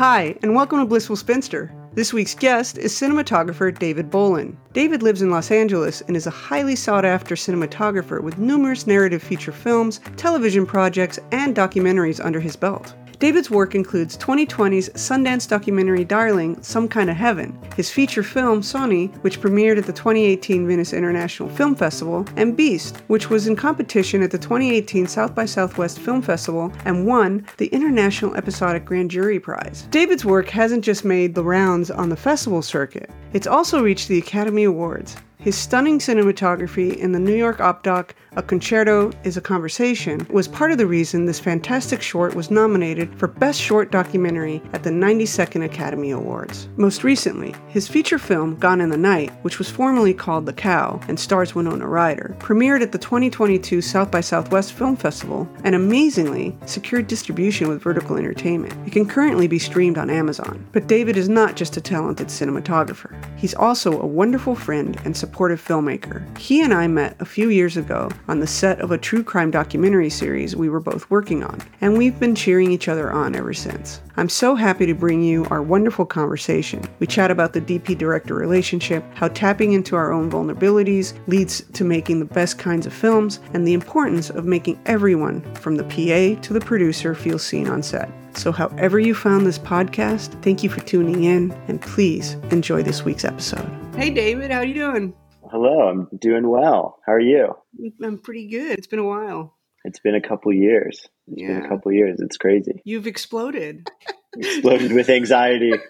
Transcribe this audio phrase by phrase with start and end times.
[0.00, 1.70] Hi, and welcome to Blissful Spinster.
[1.92, 4.56] This week's guest is cinematographer David Bolen.
[4.72, 9.22] David lives in Los Angeles and is a highly sought after cinematographer with numerous narrative
[9.22, 12.94] feature films, television projects, and documentaries under his belt.
[13.20, 19.14] David's work includes 2020's Sundance documentary Darling, Some Kind of Heaven, his feature film Soni,
[19.16, 24.22] which premiered at the 2018 Venice International Film Festival, and Beast, which was in competition
[24.22, 29.38] at the 2018 South by Southwest Film Festival and won the International Episodic Grand Jury
[29.38, 29.86] Prize.
[29.90, 34.18] David's work hasn't just made the rounds on the festival circuit, it's also reached the
[34.18, 35.16] Academy Awards.
[35.40, 40.46] His stunning cinematography in the New York Op Doc, A Concerto is a Conversation, was
[40.46, 44.90] part of the reason this fantastic short was nominated for Best Short Documentary at the
[44.90, 46.68] 92nd Academy Awards.
[46.76, 51.00] Most recently, his feature film, Gone in the Night, which was formerly called The Cow
[51.08, 56.54] and stars Winona Ryder, premiered at the 2022 South by Southwest Film Festival and amazingly
[56.66, 58.74] secured distribution with Vertical Entertainment.
[58.86, 60.66] It can currently be streamed on Amazon.
[60.72, 65.64] But David is not just a talented cinematographer, he's also a wonderful friend and supportive
[65.64, 66.20] filmmaker.
[66.36, 69.52] He and I met a few years ago on the set of a true crime
[69.52, 73.54] documentary series we were both working on, and we've been cheering each other on ever
[73.54, 74.00] since.
[74.16, 76.82] I'm so happy to bring you our wonderful conversation.
[76.98, 81.84] We chat about the DP director relationship, how tapping into our own vulnerabilities leads to
[81.84, 86.42] making the best kinds of films, and the importance of making everyone, from the PA
[86.42, 88.10] to the producer, feel seen on set.
[88.34, 93.04] So, however you found this podcast, thank you for tuning in, and please enjoy this
[93.04, 93.68] week's episode.
[93.96, 95.12] Hey, David, how are you doing?
[95.50, 96.98] Hello, I'm doing well.
[97.06, 97.54] How are you?
[98.02, 98.78] I'm pretty good.
[98.78, 99.56] It's been a while.
[99.84, 101.06] It's been a couple years.
[101.28, 101.48] It's Yeah.
[101.58, 102.20] been a couple years.
[102.20, 102.80] It's crazy.
[102.84, 103.90] You've exploded.
[104.36, 105.72] Exploded with anxiety.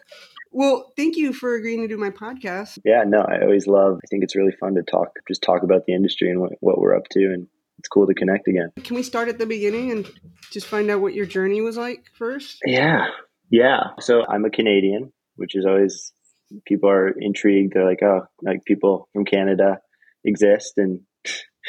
[0.53, 2.81] Well, thank you for agreeing to do my podcast.
[2.85, 3.99] Yeah, no, I always love.
[4.03, 6.81] I think it's really fun to talk, just talk about the industry and what, what
[6.81, 7.47] we're up to, and
[7.81, 8.71] it's cool to connect again.
[8.85, 10.11] Can we start at the beginning and
[10.51, 12.59] just find out what your journey was like first?
[12.67, 13.07] Yeah,
[13.51, 13.81] yeah.
[14.01, 16.13] So I'm a Canadian, which is always
[16.67, 17.73] people are intrigued.
[17.73, 19.79] They're like, oh, like people from Canada
[20.25, 21.01] exist and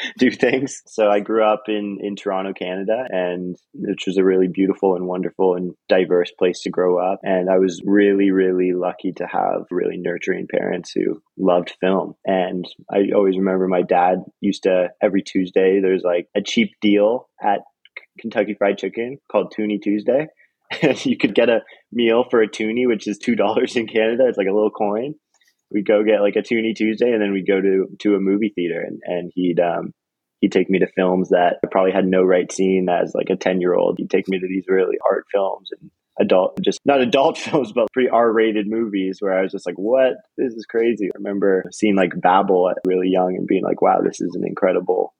[0.18, 0.82] do things.
[0.86, 5.06] So I grew up in in Toronto, Canada, and which was a really beautiful and
[5.06, 7.20] wonderful and diverse place to grow up.
[7.22, 12.14] And I was really, really lucky to have really nurturing parents who loved film.
[12.24, 15.80] And I always remember my dad used to every Tuesday.
[15.80, 17.60] There's like a cheap deal at
[18.18, 20.28] Kentucky Fried Chicken called Toonie Tuesday.
[20.80, 21.60] And you could get a
[21.92, 24.24] meal for a toonie, which is two dollars in Canada.
[24.26, 25.14] It's like a little coin.
[25.70, 28.52] We'd go get like a toonie Tuesday, and then we'd go to to a movie
[28.54, 29.92] theater, and and he'd um
[30.42, 33.36] he'd take me to films that I probably had no right seeing as like a
[33.36, 33.96] ten year old.
[33.96, 37.90] He'd take me to these really art films and adult, just not adult films, but
[37.92, 40.14] pretty R rated movies where I was just like, what?
[40.36, 41.06] This is crazy.
[41.06, 44.46] I remember seeing like Babel at really young and being like, wow, this is an
[44.46, 45.14] incredible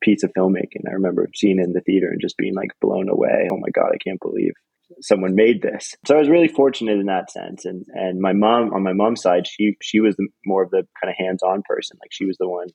[0.00, 0.88] piece of filmmaking.
[0.88, 3.48] I remember seeing it in the theater and just being like blown away.
[3.52, 4.52] Oh my God, I can't believe
[5.00, 5.94] someone made this.
[6.06, 7.64] So I was really fortunate in that sense.
[7.64, 10.86] And and my mom on my mom's side, she she was the, more of the
[11.02, 11.98] kind of hands on person.
[12.00, 12.68] Like she was the one.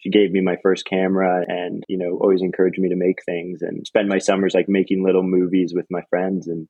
[0.00, 3.60] She gave me my first camera and you know always encouraged me to make things
[3.62, 6.48] and spend my summers like making little movies with my friends.
[6.48, 6.68] And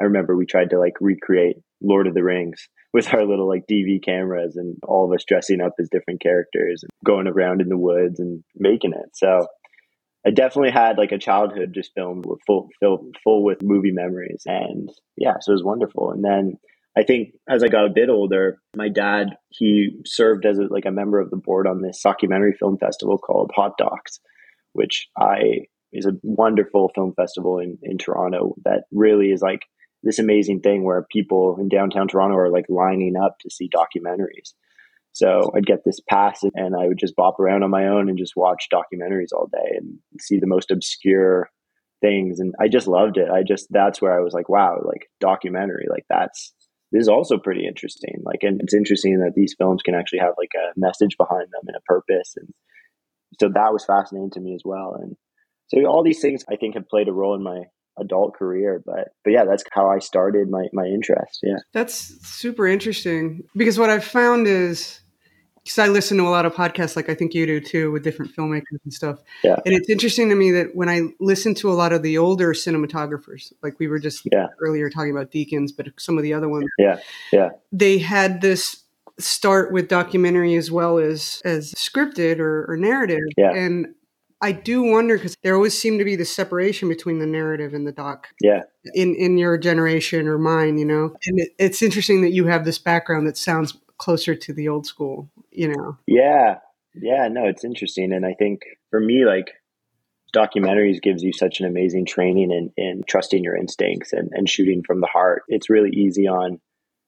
[0.00, 3.64] I remember we tried to like recreate Lord of the Rings with our little like
[3.70, 7.68] DV cameras and all of us dressing up as different characters and going around in
[7.68, 9.10] the woods and making it.
[9.14, 9.46] So
[10.26, 14.42] I definitely had like a childhood just filmed with full, full, full with movie memories.
[14.46, 16.12] And yeah, so it was wonderful.
[16.12, 16.54] And then
[16.96, 20.86] I think as I got a bit older, my dad, he served as a, like
[20.86, 24.20] a member of the board on this documentary film festival called Hot Docs,
[24.72, 29.62] which I is a wonderful film festival in, in Toronto that really is like
[30.02, 34.52] this amazing thing where people in downtown Toronto are like lining up to see documentaries.
[35.12, 38.18] So I'd get this pass and I would just bop around on my own and
[38.18, 41.48] just watch documentaries all day and see the most obscure
[42.00, 42.40] things.
[42.40, 43.30] And I just loved it.
[43.30, 46.52] I just, that's where I was like, wow, like documentary, like that's,
[46.94, 48.22] this is also pretty interesting.
[48.24, 51.64] Like, and it's interesting that these films can actually have like a message behind them
[51.66, 52.34] and a purpose.
[52.36, 52.48] And
[53.40, 54.96] so that was fascinating to me as well.
[55.00, 55.16] And
[55.66, 57.64] so all these things I think have played a role in my
[57.98, 61.94] adult career but but yeah that's how i started my my interest yeah That's
[62.26, 64.98] super interesting because what I've found is
[65.64, 68.04] because I listen to a lot of podcasts, like I think you do too, with
[68.04, 69.20] different filmmakers and stuff.
[69.42, 69.56] Yeah.
[69.64, 72.52] And it's interesting to me that when I listen to a lot of the older
[72.52, 74.48] cinematographers, like we were just Yeah.
[74.60, 76.98] earlier talking about Deakins, but some of the other ones, yeah
[77.32, 78.82] yeah they had this
[79.18, 83.20] start with documentary as well as as scripted or, or narrative.
[83.36, 83.52] Yeah.
[83.52, 83.94] And
[84.42, 87.86] I do wonder because there always seemed to be the separation between the narrative and
[87.86, 88.62] the doc yeah
[88.92, 91.14] in in your generation or mine, you know.
[91.26, 94.86] And it, it's interesting that you have this background that sounds closer to the old
[94.86, 95.98] school, you know.
[96.06, 96.56] Yeah.
[96.94, 97.28] Yeah.
[97.28, 98.12] No, it's interesting.
[98.12, 98.60] And I think
[98.90, 99.52] for me, like
[100.34, 104.82] documentaries gives you such an amazing training in, in trusting your instincts and, and shooting
[104.84, 105.42] from the heart.
[105.48, 106.60] It's really easy on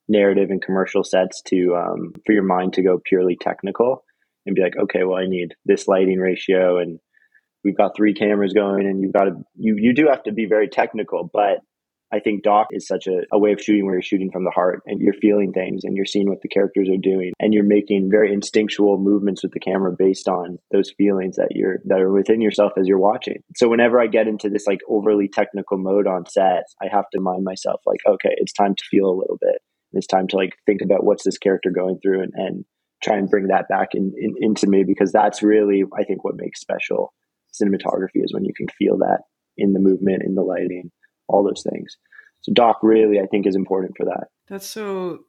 [0.09, 4.05] narrative and commercial sets to um, for your mind to go purely technical
[4.45, 7.01] and be like, okay, well, I need this lighting ratio, and
[7.65, 10.47] we've got three cameras going, and you've got to you you do have to be
[10.47, 11.59] very technical, but
[12.13, 14.51] I think doc is such a, a way of shooting where you're shooting from the
[14.51, 17.65] heart and you're feeling things and you're seeing what the characters are doing and you're
[17.65, 22.13] making very instinctual movements with the camera based on those feelings that you're that are
[22.13, 23.43] within yourself as you're watching.
[23.57, 27.21] So whenever I get into this like overly technical mode on set, I have to
[27.21, 29.61] mind myself like, okay, it's time to feel a little bit.
[29.93, 32.65] It's time to like think about what's this character going through and, and
[33.03, 36.37] try and bring that back in, in, into me because that's really I think what
[36.37, 37.13] makes special
[37.61, 39.23] cinematography is when you can feel that
[39.57, 40.91] in the movement, in the lighting,
[41.29, 41.97] all those things.
[42.43, 44.29] So doc really I think is important for that.
[44.49, 45.21] That's so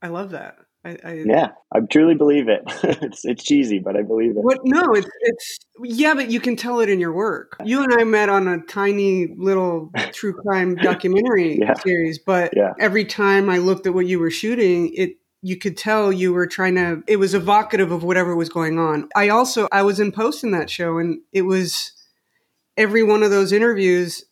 [0.00, 0.56] I love that.
[0.84, 2.62] I, I, yeah, I truly believe it.
[2.82, 4.42] it's it's cheesy, but I believe it.
[4.42, 4.58] What?
[4.64, 7.56] No, it's it's yeah, but you can tell it in your work.
[7.64, 11.74] You and I met on a tiny little true crime documentary yeah.
[11.74, 12.72] series, but yeah.
[12.80, 16.48] every time I looked at what you were shooting, it you could tell you were
[16.48, 17.02] trying to.
[17.06, 19.08] It was evocative of whatever was going on.
[19.14, 21.92] I also I was in post in that show, and it was
[22.76, 24.24] every one of those interviews.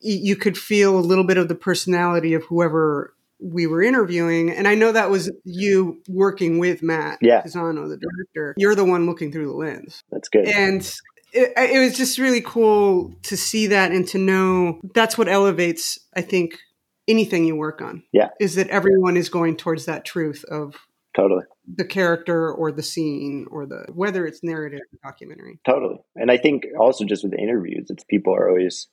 [0.00, 4.68] You could feel a little bit of the personality of whoever we were interviewing, and
[4.68, 7.42] I know that was you working with Matt yeah.
[7.42, 8.54] Pisano, the director.
[8.56, 10.02] You're the one looking through the lens.
[10.10, 10.46] That's good.
[10.46, 10.82] And
[11.32, 15.98] it, it, was just really cool to see that and to know that's what elevates,
[16.14, 16.58] I think,
[17.08, 18.02] anything you work on.
[18.12, 18.28] Yeah.
[18.40, 20.74] Is that everyone is going towards that truth of
[21.14, 21.44] totally
[21.76, 25.60] the character or the scene or the whether it's narrative or documentary.
[25.64, 25.98] Totally.
[26.16, 28.88] And I think also just with interviews, it's people are always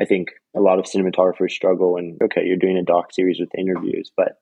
[0.00, 3.50] I think a lot of cinematographers struggle and okay, you're doing a doc series with
[3.56, 4.38] interviews, but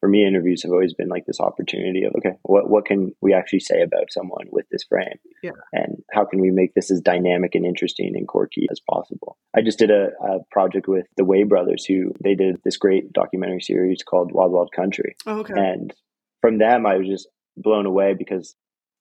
[0.00, 3.34] for me, interviews have always been like this opportunity of okay, what what can we
[3.34, 5.52] actually say about someone with this frame, yeah.
[5.72, 9.36] and how can we make this as dynamic and interesting and quirky as possible?
[9.56, 13.12] I just did a, a project with the Way brothers, who they did this great
[13.12, 15.54] documentary series called Wild Wild Country, oh, okay.
[15.56, 15.92] and
[16.40, 18.54] from them, I was just blown away because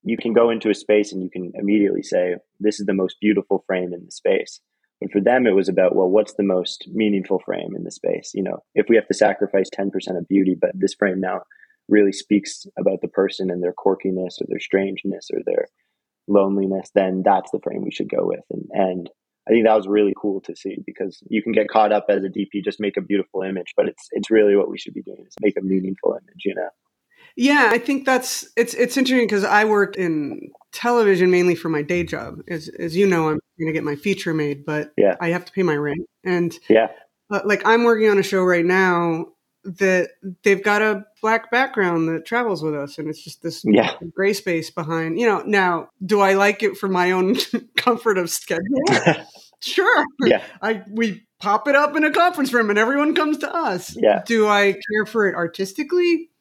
[0.04, 3.18] you can go into a space and you can immediately say, "This is the most
[3.22, 4.62] beautiful frame in the space."
[5.02, 8.32] But for them, it was about, well, what's the most meaningful frame in the space?
[8.34, 11.42] You know, if we have to sacrifice 10% of beauty, but this frame now
[11.88, 15.68] really speaks about the person and their quirkiness or their strangeness or their
[16.28, 18.44] loneliness, then that's the frame we should go with.
[18.50, 19.10] And, and
[19.48, 22.24] I think that was really cool to see because you can get caught up as
[22.24, 25.04] a DP, just make a beautiful image, but it's, it's really what we should be
[25.04, 26.70] doing is make a meaningful image, you know?
[27.38, 31.84] Yeah, I think that's it's it's interesting because I work in television mainly for my
[31.84, 32.42] day job.
[32.48, 35.16] As as you know, I'm going to get my feature made, but yeah.
[35.22, 36.02] I have to pay my rent.
[36.24, 36.88] And yeah,
[37.30, 39.28] uh, like I'm working on a show right now
[39.64, 40.12] that
[40.44, 43.94] they've got a black background that travels with us, and it's just this yeah.
[44.16, 45.20] gray space behind.
[45.20, 47.36] You know, now do I like it for my own
[47.78, 48.64] comfort of schedule?
[49.62, 50.06] sure.
[50.26, 53.96] Yeah, I we pop it up in a conference room, and everyone comes to us.
[53.96, 54.24] Yeah.
[54.26, 56.32] Do I care for it artistically?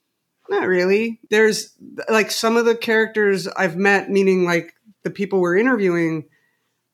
[0.48, 1.20] Not really.
[1.30, 1.74] There's
[2.08, 6.24] like some of the characters I've met, meaning like the people we're interviewing,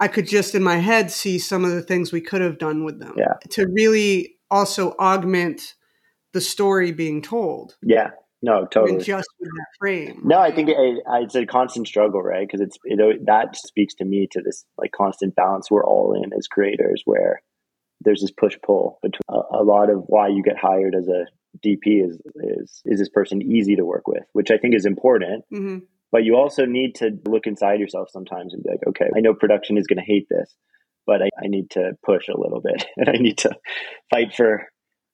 [0.01, 2.85] I could just in my head see some of the things we could have done
[2.85, 3.15] with them.
[3.17, 3.35] Yeah.
[3.51, 5.75] To really also augment
[6.33, 7.77] the story being told.
[7.83, 8.11] Yeah.
[8.45, 9.03] No, totally.
[9.05, 10.21] just with that frame.
[10.25, 12.47] No, I think it, it's a constant struggle, right?
[12.47, 16.33] Because it's it, that speaks to me to this like constant balance we're all in
[16.37, 17.41] as creators, where
[18.01, 21.27] there's this push pull between a, a lot of why you get hired as a
[21.65, 25.45] DP is is is this person easy to work with, which I think is important.
[25.53, 25.79] Mm-hmm.
[26.11, 29.33] But you also need to look inside yourself sometimes and be like, okay, I know
[29.33, 30.55] production is going to hate this,
[31.07, 33.57] but I, I need to push a little bit and I need to
[34.11, 34.67] fight for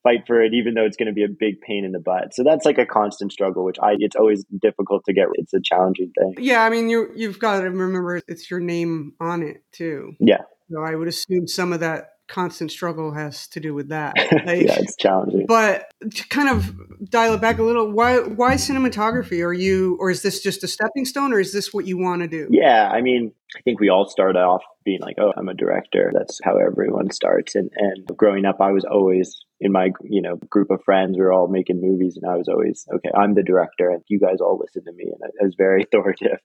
[0.03, 2.35] fight for it, even though it's going to be a big pain in the butt.
[2.35, 5.27] So that's like a constant struggle, which I it's always difficult to get.
[5.35, 6.35] It's a challenging thing.
[6.39, 10.13] Yeah, I mean you you've got to remember it's your name on it too.
[10.21, 10.43] Yeah.
[10.71, 14.15] So I would assume some of that constant struggle has to do with that.
[14.49, 15.47] Like, yeah, it's challenging.
[15.47, 19.45] But to kind of dial it back a little, why why cinematography?
[19.45, 22.23] Are you or is this just a stepping stone or is this what you want
[22.23, 22.47] to do?
[22.51, 26.13] Yeah, I mean, I think we all start off being like, "Oh, I'm a director."
[26.15, 27.55] That's how everyone starts.
[27.55, 31.17] And and growing up, I was always in my you know group of friends.
[31.17, 33.11] We were all making movies, and I was always okay.
[33.15, 36.41] I'm the director, and you guys all listen to me, and I was very authoritative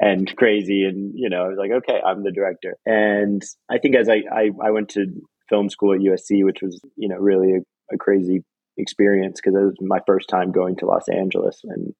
[0.00, 0.84] and crazy.
[0.84, 2.76] And, you know, I was like, okay, I'm the director.
[2.86, 5.06] And I think as I, I, I went to
[5.48, 8.44] film school at USC, which was, you know, really a, a crazy
[8.76, 11.94] experience because it was my first time going to Los Angeles and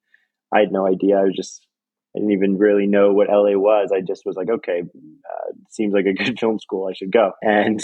[0.54, 1.18] I had no idea.
[1.18, 1.66] I was just,
[2.14, 3.90] I didn't even really know what LA was.
[3.92, 6.88] I just was like, okay, uh, seems like a good film school.
[6.88, 7.32] I should go.
[7.42, 7.82] And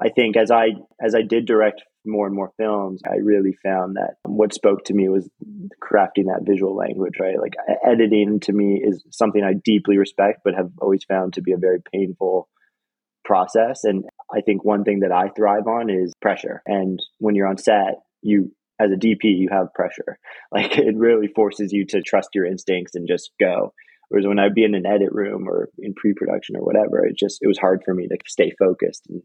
[0.00, 0.70] I think as I
[1.00, 4.94] as I did direct more and more films, I really found that what spoke to
[4.94, 5.28] me was
[5.82, 7.40] crafting that visual language, right?
[7.40, 7.54] Like
[7.86, 11.58] editing to me is something I deeply respect, but have always found to be a
[11.58, 12.48] very painful
[13.24, 13.84] process.
[13.84, 16.62] And I think one thing that I thrive on is pressure.
[16.66, 20.18] And when you're on set, you as a DP, you have pressure.
[20.52, 23.72] Like it really forces you to trust your instincts and just go.
[24.08, 27.38] Whereas when I'd be in an edit room or in pre-production or whatever, it just
[27.42, 29.06] it was hard for me to stay focused.
[29.08, 29.22] And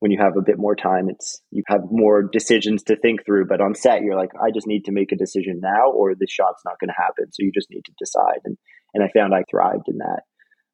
[0.00, 3.46] when you have a bit more time, it's you have more decisions to think through.
[3.46, 6.30] But on set, you're like, I just need to make a decision now, or this
[6.30, 7.32] shot's not going to happen.
[7.32, 8.40] So you just need to decide.
[8.44, 8.56] And
[8.94, 10.22] and I found I thrived in that.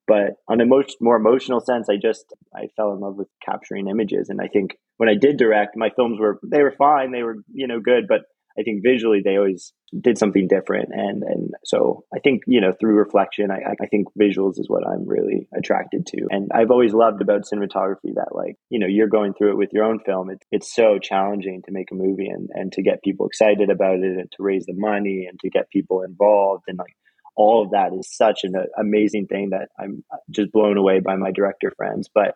[0.06, 3.88] But on a most, more emotional sense, I just I fell in love with capturing
[3.88, 7.24] images, and I think when I did direct, my films were they were fine, they
[7.24, 8.20] were you know good, but
[8.58, 12.72] I think visually they always did something different, and and so I think you know
[12.72, 16.94] through reflection, I I think visuals is what I'm really attracted to, and I've always
[16.94, 20.30] loved about cinematography that like you know you're going through it with your own film.
[20.30, 24.00] It's it's so challenging to make a movie and and to get people excited about
[24.00, 26.96] it and to raise the money and to get people involved and like
[27.36, 31.16] all of that is such an uh, amazing thing that I'm just blown away by
[31.16, 32.08] my director friends.
[32.12, 32.34] But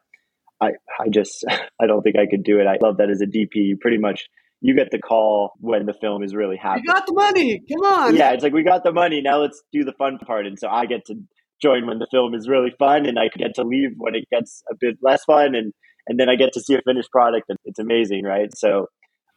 [0.61, 1.45] I, I just,
[1.81, 2.67] I don't think I could do it.
[2.67, 4.29] I love that as a DP, you pretty much,
[4.61, 6.85] you get the call when the film is really happening.
[6.87, 7.62] You got the money.
[7.73, 8.17] Come on.
[8.17, 8.33] Yeah.
[8.33, 9.23] It's like, we got the money.
[9.23, 10.47] Now let's do the fun part.
[10.47, 11.14] And so I get to
[11.62, 14.62] join when the film is really fun and I get to leave when it gets
[14.71, 15.55] a bit less fun.
[15.55, 15.73] And,
[16.07, 18.25] and then I get to see a finished product and it's amazing.
[18.25, 18.49] Right.
[18.55, 18.87] So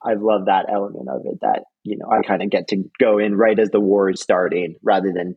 [0.06, 3.18] I love that element of it that, you know, I kind of get to go
[3.18, 5.36] in right as the war is starting rather than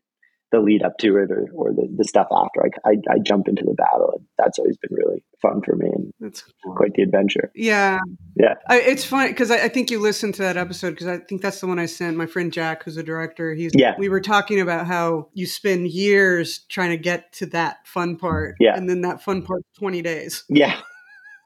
[0.52, 2.62] the lead up to it or, or the, the stuff after.
[2.62, 4.12] I, I, I jump into the battle.
[4.16, 6.74] And that's always been really fun for me and that's cool.
[6.76, 7.50] quite the adventure.
[7.54, 7.98] Yeah.
[8.36, 8.54] Yeah.
[8.68, 11.42] I, it's funny because I, I, think you listened to that episode because I think
[11.42, 13.54] that's the one I sent my friend Jack, who's a director.
[13.54, 13.94] He's, yeah.
[13.98, 18.54] We were talking about how you spend years trying to get to that fun part.
[18.60, 18.76] Yeah.
[18.76, 20.44] And then that fun part, 20 days.
[20.48, 20.80] Yeah.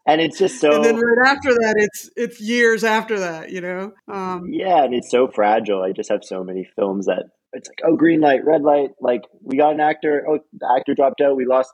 [0.06, 0.74] And it's just so.
[0.74, 3.92] And then right after that, it's it's years after that, you know.
[4.08, 5.82] Um, yeah, and it's so fragile.
[5.82, 8.90] I just have so many films that it's like, oh, green light, red light.
[9.00, 10.24] Like we got an actor.
[10.28, 11.36] Oh, the actor dropped out.
[11.36, 11.72] We lost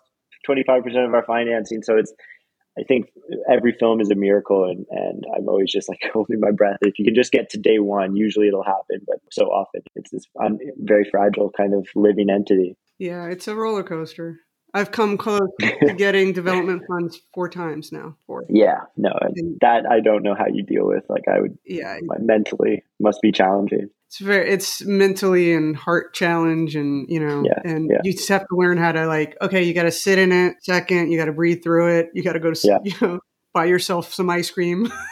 [0.48, 1.82] 25% of our financing.
[1.82, 2.12] So it's,
[2.78, 3.06] I think
[3.50, 4.64] every film is a miracle.
[4.64, 6.78] And, and I'm always just like holding my breath.
[6.82, 9.00] If you can just get to day one, usually it'll happen.
[9.06, 12.76] But so often it's this un- very fragile kind of living entity.
[12.98, 14.40] Yeah, it's a roller coaster.
[14.74, 18.16] I've come close to getting development funds four times now.
[18.26, 18.44] Four.
[18.50, 19.10] Yeah, no,
[19.62, 21.04] that I don't know how you deal with.
[21.08, 26.74] Like I would, yeah, mentally must be challenging it's very it's mentally and heart challenge
[26.74, 27.98] and you know yeah, and yeah.
[28.02, 30.56] you just have to learn how to like okay you got to sit in it
[30.62, 32.78] second you got to breathe through it you got to go to yeah.
[32.84, 33.20] you know
[33.52, 34.90] buy yourself some ice cream.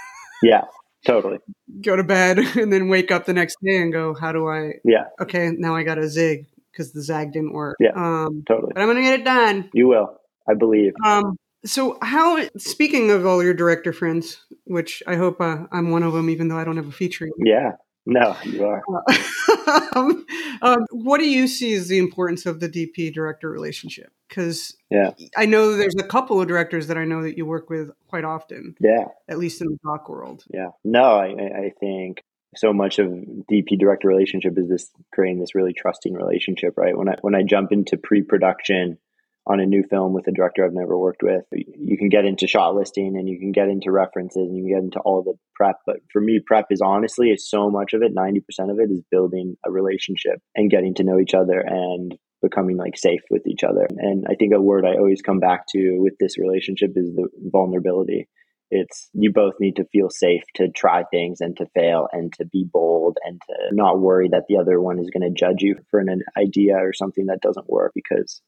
[0.42, 0.62] Yeah
[1.06, 1.38] totally.
[1.80, 4.73] Go to bed and then wake up the next day and go how do i
[4.84, 5.04] yeah.
[5.20, 7.76] okay now i got a zig because the zag didn't work.
[7.80, 8.73] Yeah um totally.
[8.75, 9.70] but i'm gonna get it done.
[9.73, 10.18] You will.
[10.46, 10.92] I believe.
[11.06, 16.02] Um so how speaking of all your director friends which i hope uh, i'm one
[16.02, 17.73] of them even though i don't have a feature yeah
[18.06, 18.82] no, you are.
[19.96, 20.26] um,
[20.61, 24.12] um, what do you see as the importance of the DP director relationship?
[24.28, 27.70] Because yeah, I know there's a couple of directors that I know that you work
[27.70, 28.76] with quite often.
[28.80, 30.44] Yeah, at least in the doc world.
[30.52, 32.23] Yeah, no, I, I think
[32.56, 36.96] so much of DP director relationship is this creating this really trusting relationship, right?
[36.96, 38.99] When I when I jump into pre production
[39.46, 41.44] on a new film with a director I've never worked with.
[41.52, 44.72] You can get into shot listing and you can get into references and you can
[44.72, 45.76] get into all the prep.
[45.86, 48.14] But for me, prep is honestly is so much of it.
[48.14, 48.38] 90%
[48.70, 52.96] of it is building a relationship and getting to know each other and becoming like
[52.96, 53.86] safe with each other.
[53.98, 57.28] And I think a word I always come back to with this relationship is the
[57.42, 58.28] vulnerability.
[58.70, 62.46] It's you both need to feel safe to try things and to fail and to
[62.46, 65.76] be bold and to not worry that the other one is going to judge you
[65.90, 68.40] for an idea or something that doesn't work because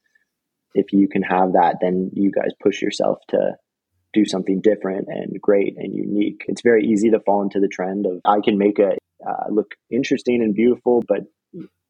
[0.73, 3.53] if you can have that, then you guys push yourself to
[4.13, 6.45] do something different and great and unique.
[6.47, 9.75] It's very easy to fall into the trend of I can make it uh, look
[9.89, 11.21] interesting and beautiful, but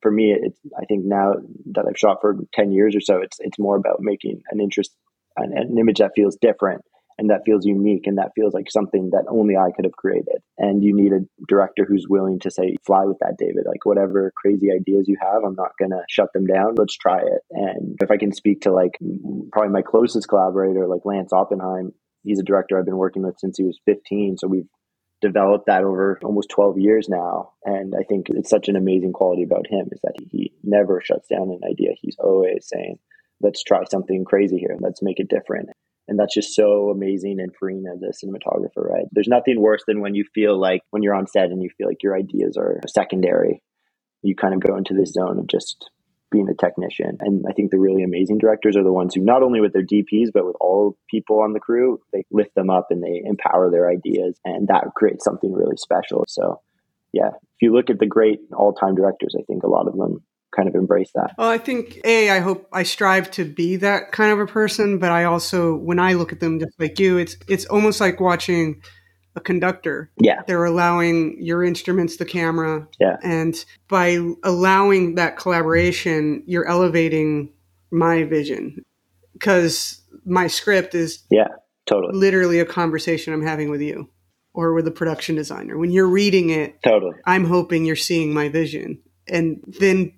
[0.01, 1.34] for me, it's I think now
[1.74, 4.96] that I've shot for ten years or so, it's it's more about making an interest
[5.36, 6.81] an, an image that feels different
[7.17, 10.38] and that feels unique and that feels like something that only I could have created.
[10.57, 13.63] And you need a director who's willing to say, fly with that, David.
[13.65, 16.75] Like whatever crazy ideas you have, I'm not going to shut them down.
[16.75, 17.41] Let's try it.
[17.51, 18.97] And if I can speak to like
[19.51, 21.93] probably my closest collaborator, like Lance Oppenheim,
[22.24, 24.38] he's a director I've been working with since he was 15.
[24.38, 24.67] So we've
[25.21, 27.53] developed that over almost 12 years now.
[27.65, 31.27] And I think it's such an amazing quality about him is that he never shuts
[31.27, 31.91] down an idea.
[32.00, 33.00] He's always saying,
[33.41, 34.77] let's try something crazy here.
[34.79, 35.69] Let's make it different.
[36.07, 39.05] And that's just so amazing and freeing as a cinematographer, right?
[39.11, 41.87] There's nothing worse than when you feel like when you're on set and you feel
[41.87, 43.61] like your ideas are secondary.
[44.21, 45.89] You kind of go into this zone of just
[46.31, 47.17] being a technician.
[47.21, 49.85] And I think the really amazing directors are the ones who not only with their
[49.85, 53.69] DPs, but with all people on the crew, they lift them up and they empower
[53.71, 54.39] their ideas.
[54.43, 56.25] And that creates something really special.
[56.27, 56.61] So
[57.13, 59.95] yeah, if you look at the great all time directors, I think a lot of
[59.95, 60.23] them
[60.57, 61.33] kind of embrace that.
[61.37, 64.97] Well, I think a I hope I strive to be that kind of a person,
[64.97, 68.19] but I also when I look at them just like you, it's it's almost like
[68.19, 68.81] watching
[69.35, 70.11] a conductor.
[70.19, 70.41] Yeah.
[70.47, 72.87] They're allowing your instruments the camera.
[72.99, 73.17] Yeah.
[73.23, 77.53] And by allowing that collaboration, you're elevating
[77.91, 78.83] my vision
[79.33, 81.49] because my script is Yeah,
[81.85, 82.17] totally.
[82.17, 84.09] literally a conversation I'm having with you
[84.55, 85.77] or with a production designer.
[85.77, 87.15] When you're reading it, Totally.
[87.25, 88.99] I'm hoping you're seeing my vision.
[89.27, 90.13] And then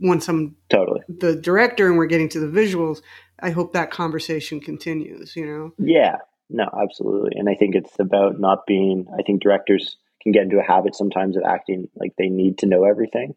[0.00, 1.00] once I'm Totally.
[1.08, 3.00] the director and we're getting to the visuals,
[3.40, 5.72] I hope that conversation continues, you know?
[5.78, 6.16] Yeah,
[6.50, 7.32] no, absolutely.
[7.36, 10.94] And I think it's about not being, I think directors can get into a habit
[10.94, 13.34] sometimes of acting like they need to know everything.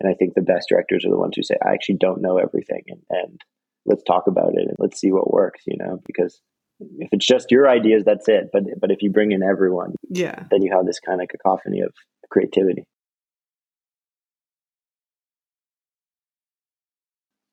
[0.00, 2.38] And I think the best directors are the ones who say, I actually don't know
[2.38, 2.82] everything.
[2.88, 3.40] And, and
[3.84, 6.40] let's talk about it and let's see what works, you know, because
[6.98, 8.48] if it's just your ideas, that's it.
[8.52, 10.44] But, but if you bring in everyone, Yeah.
[10.50, 11.92] then you have this kind of cacophony of
[12.30, 12.84] creativity.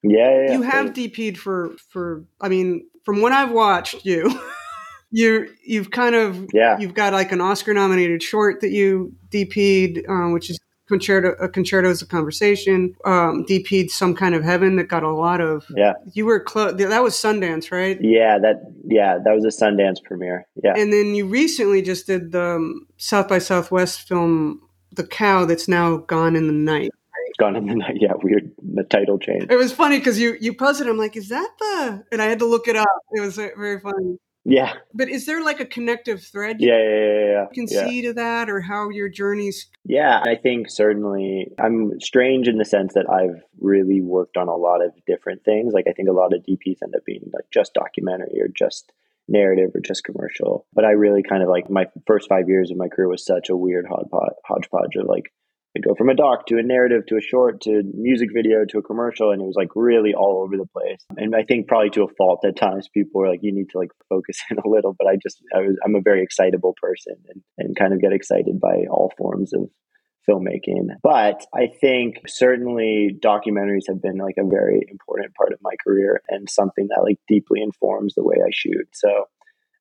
[0.09, 0.51] Yeah, yeah, yeah.
[0.53, 4.29] you have DP'd for for I mean, from when I've watched you,
[5.11, 6.77] you you've kind of Yeah.
[6.79, 11.49] you've got like an Oscar nominated short that you DP'd, um, which is concerto a
[11.49, 12.95] concerto is a conversation.
[13.03, 15.65] Um, DP'd some kind of heaven that got a lot of.
[15.75, 16.75] yeah, You were close.
[16.77, 17.97] That was Sundance, right?
[18.01, 18.37] yeah.
[18.39, 20.47] That yeah, that was a Sundance premiere.
[20.63, 24.61] Yeah, And then you recently just did the um, South by Southwest film,
[24.93, 26.91] The Cow, that's now gone in the night.
[27.37, 27.97] Gone in the night.
[27.99, 28.51] Yeah, weird.
[28.61, 29.45] The title change.
[29.49, 30.87] It was funny because you you posted.
[30.87, 32.03] I'm like, is that the?
[32.11, 32.87] And I had to look it up.
[33.11, 34.17] It was very funny.
[34.49, 37.31] Yeah, But is there like a connective thread you yeah, yeah, yeah.
[37.31, 37.85] yeah, can yeah.
[37.85, 39.67] see to that, or how your journeys?
[39.83, 44.55] Yeah, I think certainly I'm strange in the sense that I've really worked on a
[44.55, 45.73] lot of different things.
[45.73, 48.93] Like I think a lot of DPs end up being like just documentary or just
[49.27, 50.65] narrative or just commercial.
[50.73, 53.49] But I really kind of like my first five years of my career was such
[53.49, 55.33] a weird hodgepodge of like
[55.77, 58.79] I go from a doc to a narrative to a short to music video to
[58.79, 61.05] a commercial, and it was like really all over the place.
[61.17, 63.77] And I think probably to a fault at times, people were like, "You need to
[63.77, 67.15] like focus in a little." But I just I was I'm a very excitable person
[67.29, 69.69] and and kind of get excited by all forms of
[70.27, 70.87] filmmaking.
[71.03, 76.21] But I think certainly documentaries have been like a very important part of my career
[76.27, 78.87] and something that like deeply informs the way I shoot.
[78.93, 79.25] So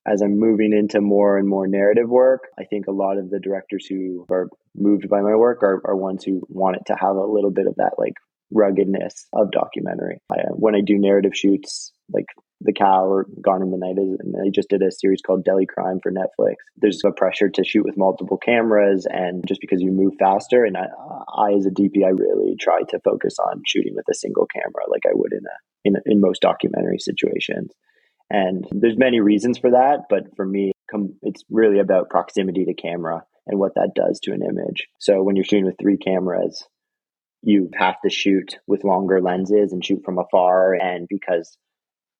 [0.07, 3.39] as I'm moving into more and more narrative work, I think a lot of the
[3.39, 7.15] directors who are moved by my work are, are ones who want it to have
[7.15, 8.13] a little bit of that like
[8.51, 10.19] ruggedness of documentary.
[10.31, 12.25] I, uh, when I do narrative shoots, like
[12.61, 15.43] The Cow or Gone in the Night, is, and I just did a series called
[15.43, 16.55] Deli Crime for Netflix.
[16.77, 20.77] There's a pressure to shoot with multiple cameras, and just because you move faster, and
[20.77, 20.85] I,
[21.35, 24.89] I as a DP, I really try to focus on shooting with a single camera,
[24.89, 27.71] like I would in a in, in most documentary situations.
[28.29, 30.73] And there's many reasons for that, but for me,
[31.21, 34.87] it's really about proximity to camera and what that does to an image.
[34.99, 36.65] So when you're shooting with three cameras,
[37.41, 40.73] you have to shoot with longer lenses and shoot from afar.
[40.73, 41.57] And because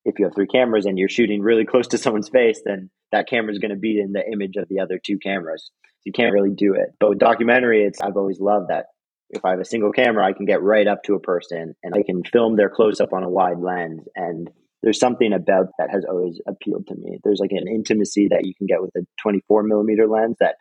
[0.06, 3.28] if you have three cameras and you're shooting really close to someone's face, then that
[3.28, 5.70] camera is going to be in the image of the other two cameras.
[5.84, 6.90] So you can't really do it.
[7.00, 8.86] But with documentary, it's I've always loved that.
[9.30, 11.94] If I have a single camera, I can get right up to a person and
[11.94, 14.08] I can film their close up on a wide lens.
[14.16, 14.50] And
[14.84, 17.20] there's something about that has always appealed to me.
[17.24, 20.56] There's like an intimacy that you can get with a 24 millimeter lens that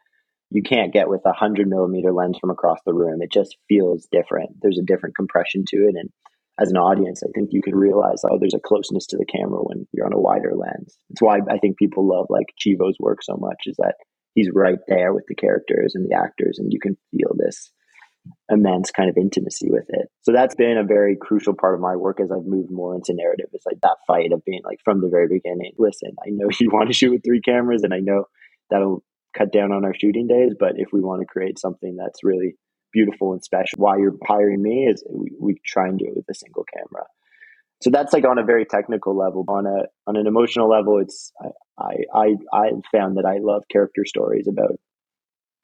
[0.51, 3.21] you can't get with a 100 millimeter lens from across the room.
[3.21, 4.51] It just feels different.
[4.63, 5.97] There's a different compression to it.
[5.99, 6.11] And
[6.59, 9.61] as an audience, I think you can realize, oh, there's a closeness to the camera
[9.63, 10.97] when you're on a wider lens.
[11.11, 13.97] It's why I think people love like Chivo's work so much is that
[14.35, 17.71] he's right there with the characters and the actors, and you can feel this
[18.51, 20.09] immense kind of intimacy with it.
[20.23, 23.15] So that's been a very crucial part of my work as I've moved more into
[23.15, 23.47] narrative.
[23.53, 26.71] It's like that fight of being like from the very beginning, listen, I know you
[26.71, 28.25] want to shoot with three cameras and I know
[28.71, 29.03] that'll
[29.37, 32.57] cut down on our shooting days, but if we want to create something that's really
[32.93, 36.25] beautiful and special, why you're hiring me is we, we try and do it with
[36.31, 37.05] a single camera.
[37.83, 39.45] So that's like on a very technical level.
[39.49, 41.31] On a on an emotional level, it's
[41.79, 44.81] I I I found that I love character stories about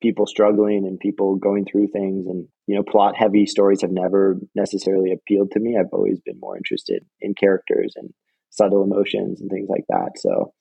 [0.02, 2.26] people struggling and people going through things.
[2.26, 5.76] And you know plot heavy stories have never necessarily appealed to me.
[5.78, 8.10] I've always been more interested in characters and
[8.50, 10.12] subtle emotions and things like that.
[10.16, 10.52] So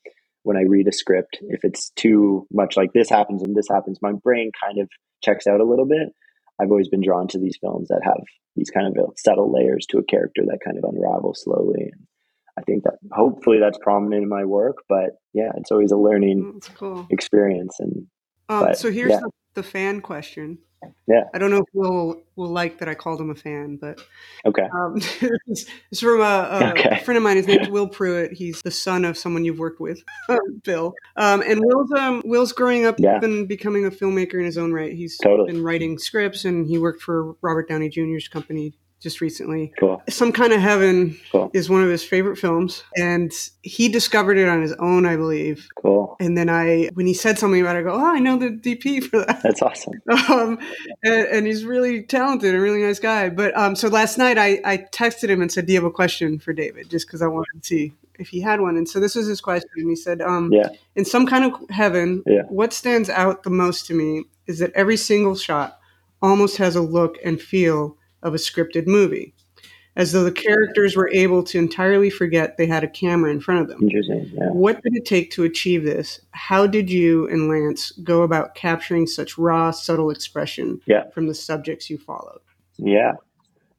[0.43, 3.99] when i read a script if it's too much like this happens and this happens
[4.01, 4.89] my brain kind of
[5.23, 6.09] checks out a little bit.
[6.59, 8.23] I've always been drawn to these films that have
[8.55, 11.89] these kind of subtle layers to a character that kind of unravels slowly.
[11.91, 12.07] And
[12.57, 16.59] i think that hopefully that's prominent in my work but yeah it's always a learning
[16.59, 17.07] mm, cool.
[17.09, 17.75] experience.
[17.79, 18.07] And
[18.51, 19.19] Um, But, so here's yeah.
[19.21, 20.59] the, the fan question.
[21.07, 21.25] Yeah.
[21.31, 24.01] I don't know if Will will like that I called him a fan, but
[24.47, 24.95] okay um,
[25.47, 26.99] it's, it's from a, a Okay.
[27.05, 27.37] friend of mine.
[27.37, 28.33] His name's Will Pruitt.
[28.33, 30.01] He's the son of someone you've worked with,
[30.63, 30.95] Bill.
[31.17, 33.19] Um, and Will's um, Will's growing up Yeah.
[33.21, 34.91] and becoming a filmmaker in his own right.
[34.91, 35.51] He's Totally.
[35.51, 39.73] been writing scripts, and he worked for Robert Downey Jr.'s company just recently.
[39.79, 40.01] Cool.
[40.09, 41.49] Some Kind of Heaven Cool.
[41.53, 43.31] is one of his favorite films, and
[43.63, 45.67] he discovered it on his own, I believe.
[45.75, 46.15] Cool.
[46.19, 48.49] And then I, when he said something about it, I go, oh, I know the
[48.51, 49.41] DP for that.
[49.43, 49.93] That's awesome.
[50.31, 50.59] Um,
[51.03, 53.29] and, and he's really talented, a really nice guy.
[53.29, 55.91] But um, so last night I, I texted him and said, do you have a
[55.91, 56.89] question for David?
[56.89, 58.77] Just because I wanted to see if he had one.
[58.77, 59.69] And so this was his question.
[59.89, 60.69] He said, um, Yeah.
[60.95, 62.43] in some kind of heaven, Yeah.
[62.49, 65.79] what stands out the most to me is that every single shot
[66.21, 69.33] almost has a look and feel of a scripted movie,
[69.95, 73.61] as though the characters were able to entirely forget they had a camera in front
[73.61, 73.83] of them.
[73.83, 74.31] Interesting.
[74.33, 74.49] Yeah.
[74.49, 76.19] What did it take to achieve this?
[76.31, 81.09] How did you and Lance go about capturing such raw, subtle expression Yeah.
[81.09, 82.39] from the subjects you followed?
[82.77, 83.13] Yeah.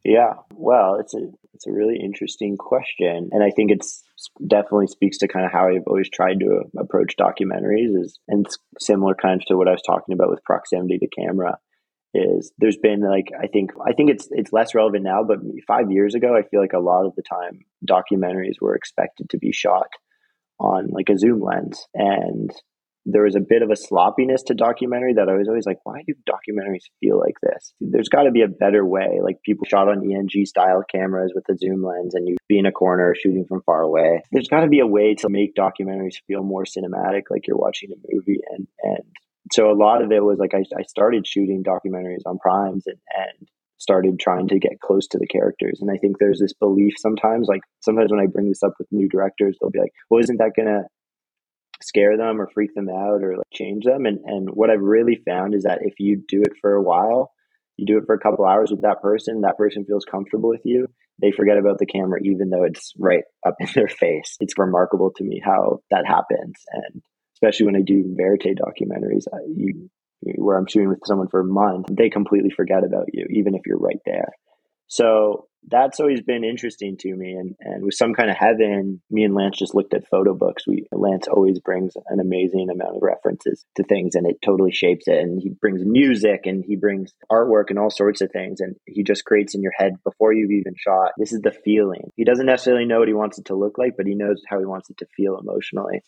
[0.05, 0.35] Yeah.
[0.55, 4.03] Well, it's a it's a really interesting question, and I think it's
[4.49, 8.59] definitely speaks to kind of how I've always tried to approach documentaries is and it's
[8.81, 11.59] similar kind of to what I was talking about with proximity to camera
[12.14, 15.90] is there's been like I think I think it's it's less relevant now, but 5
[15.90, 19.53] years ago I feel like a lot of the time documentaries were expected to be
[19.53, 19.88] shot
[20.59, 22.53] on like a zoom lens and
[23.05, 26.03] there was a bit of a sloppiness to documentary that I was always like, why
[26.07, 27.75] do documentaries feel like this?
[27.81, 29.18] There's got to be a better way.
[29.22, 32.66] Like people shot on ENG style cameras with a zoom lens and you be in
[32.66, 34.22] a corner shooting from far away.
[34.31, 37.90] There's got to be a way to make documentaries feel more cinematic, like you're watching
[37.90, 38.40] a movie.
[38.51, 39.05] And, and
[39.51, 42.99] so a lot of it was like I, I started shooting documentaries on primes and,
[43.17, 45.79] and started trying to get close to the characters.
[45.81, 48.87] And I think there's this belief sometimes, like sometimes when I bring this up with
[48.93, 50.83] new directors, they'll be like, well, isn't that going to
[51.83, 54.07] scare them or freak them out or like change them.
[54.07, 57.33] And and what I've really found is that if you do it for a while,
[57.77, 60.63] you do it for a couple hours with that person, that person feels comfortable with
[60.65, 60.87] you.
[61.21, 64.37] They forget about the camera even though it's right up in their face.
[64.41, 66.55] It's remarkable to me how that happens.
[66.71, 67.03] And
[67.43, 69.91] especially when I do verite documentaries, I, you
[70.37, 73.63] where I'm shooting with someone for a month, they completely forget about you, even if
[73.67, 74.29] you're right there.
[74.87, 77.33] So that's always been interesting to me.
[77.33, 80.67] And, and with some kind of heaven, me and Lance just looked at photo books.
[80.67, 85.09] We Lance always brings an amazing amount of references to things and it totally shapes
[85.09, 85.19] it.
[85.19, 88.61] And he brings music and he brings artwork and all sorts of things.
[88.61, 91.13] And he just creates in your head before you've even shot.
[91.17, 92.11] This is the feeling.
[92.17, 94.59] He doesn't necessarily know what he wants it to look like, but he knows how
[94.59, 96.03] he wants it to feel emotionally.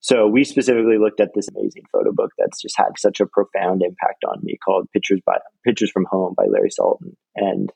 [0.00, 3.82] So we specifically looked at this amazing photo book that's just had such a profound
[3.82, 7.16] impact on me called Pictures by Pictures from Home by Larry Sultan.
[7.36, 7.70] And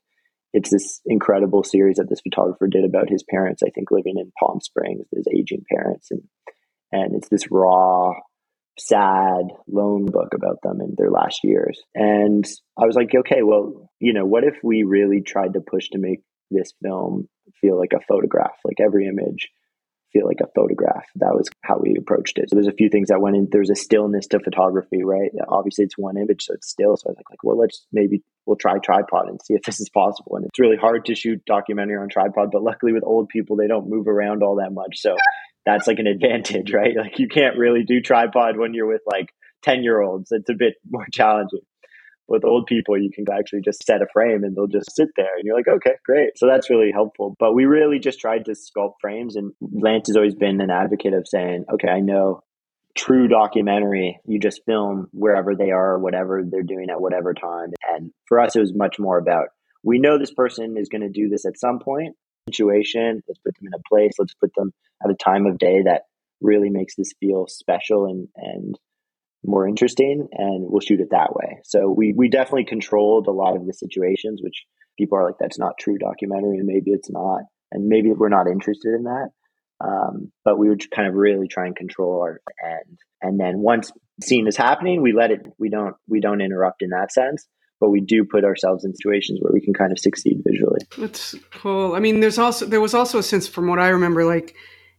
[0.54, 4.32] it's this incredible series that this photographer did about his parents, I think living in
[4.40, 6.22] Palm Springs, his aging parents and
[6.92, 8.12] and it's this raw,
[8.78, 11.82] sad, lone book about them in their last years.
[11.92, 12.46] And
[12.80, 15.98] I was like, okay, well, you know, what if we really tried to push to
[15.98, 16.20] make
[16.52, 17.28] this film
[17.60, 19.48] feel like a photograph, like every image
[20.14, 21.04] feel like a photograph.
[21.16, 22.48] That was how we approached it.
[22.48, 23.48] So there's a few things that went in.
[23.50, 25.30] There's a stillness to photography, right?
[25.48, 26.96] Obviously, it's one image, so it's still.
[26.96, 29.80] So I was like, like, well, let's maybe we'll try tripod and see if this
[29.80, 30.36] is possible.
[30.36, 33.66] And it's really hard to shoot documentary on tripod, but luckily with old people, they
[33.66, 35.00] don't move around all that much.
[35.00, 35.16] So
[35.66, 36.96] that's like an advantage, right?
[36.96, 39.28] Like you can't really do tripod when you're with like
[39.64, 40.30] 10 year olds.
[40.30, 41.60] It's a bit more challenging
[42.26, 45.34] with old people, you can actually just set a frame and they'll just sit there
[45.36, 46.30] and you're like, okay, great.
[46.36, 47.36] So that's really helpful.
[47.38, 49.36] But we really just tried to sculpt frames.
[49.36, 52.42] And Lance has always been an advocate of saying, okay, I know
[52.96, 57.72] true documentary, you just film wherever they are, whatever they're doing at whatever time.
[57.92, 59.48] And for us, it was much more about
[59.82, 62.16] we know this person is going to do this at some point
[62.48, 63.22] situation.
[63.28, 64.12] Let's put them in a place.
[64.18, 64.72] Let's put them
[65.04, 66.02] at a time of day that
[66.40, 68.78] really makes this feel special and, and
[69.44, 71.58] more interesting and we'll shoot it that way.
[71.64, 74.64] So we we definitely controlled a lot of the situations which
[74.98, 78.46] people are like that's not true documentary and maybe it's not and maybe we're not
[78.46, 79.28] interested in that.
[79.84, 82.98] Um, but we would kind of really try and control our end.
[83.20, 83.90] And then once
[84.22, 87.46] scene is happening, we let it we don't we don't interrupt in that sense.
[87.80, 90.78] But we do put ourselves in situations where we can kind of succeed visually.
[90.96, 91.94] That's cool.
[91.94, 94.54] I mean, there's also there was also a sense from what I remember, like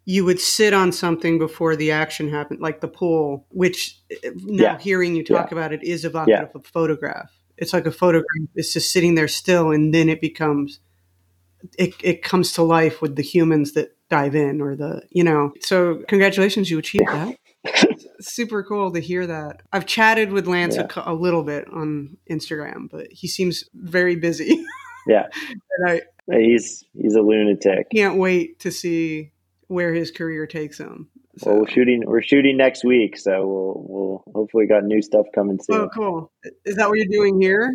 [0.05, 3.99] you would sit on something before the action happened, like the pool, which
[4.35, 4.79] now Yeah.
[4.79, 5.57] hearing you talk Yeah.
[5.57, 7.31] about it is evocative of a photograph.
[7.57, 8.25] It's like a photograph.
[8.55, 10.79] It's just sitting there still, and then it becomes,
[11.79, 15.51] it, it comes to life with the humans that dive in or the, you know.
[15.61, 17.35] So congratulations, you achieved that.
[18.19, 19.61] Super cool to hear that.
[19.73, 20.87] I've chatted with Lance Yeah.
[20.97, 24.63] a, a little bit on Instagram, but he seems very busy.
[25.07, 25.27] Yeah.
[25.79, 27.87] and I, He's he's a lunatic.
[27.93, 29.31] can't wait to see
[29.67, 31.09] where his career takes him.
[31.37, 35.25] So, Well, we're shooting we're shooting next week, so we'll we'll hopefully got new stuff
[35.35, 35.75] coming soon.
[35.81, 36.31] oh, cool.
[36.63, 37.69] Is that what you're doing here?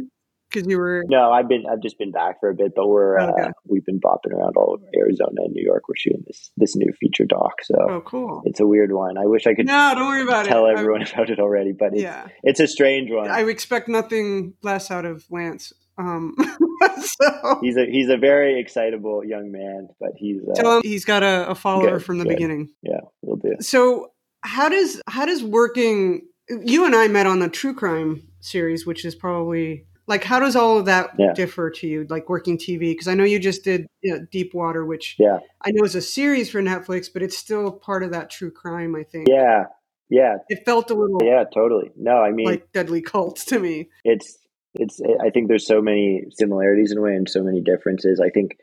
[0.52, 1.04] Because you were.
[1.08, 3.42] No, I've been I've just been back for a bit, but we're Okay.
[3.42, 5.82] uh, we've been bopping around all over Arizona and New York.
[5.88, 8.42] We're shooting this this new feature doc, so Oh, cool.
[8.46, 9.16] it's a weird one.
[9.18, 10.72] I wish I could No, don't worry about tell it.
[10.78, 13.30] everyone about it already, but it's, yeah, it's a strange one.
[13.30, 16.34] I expect nothing less out of Lance Um,
[17.02, 21.50] so he's a he's a very excitable young man, but he's uh, he's got a,
[21.50, 22.30] a follower good, from the good.
[22.36, 22.70] beginning.
[22.82, 23.56] Yeah, we'll do.
[23.60, 26.22] So how does how does working?
[26.48, 30.56] You and I met on the true crime series, which is probably like how does
[30.56, 31.32] all of that yeah.
[31.34, 34.52] differ to you like working tv because i know you just did you know, deep
[34.52, 38.10] water which yeah i know is a series for netflix but it's still part of
[38.10, 39.66] that true crime i think yeah
[40.08, 43.88] yeah it felt a little yeah totally no i mean like deadly cults to me
[44.04, 44.36] it's
[44.74, 48.20] it's i think there's so many similarities in a way and so many differences.
[48.20, 48.56] I think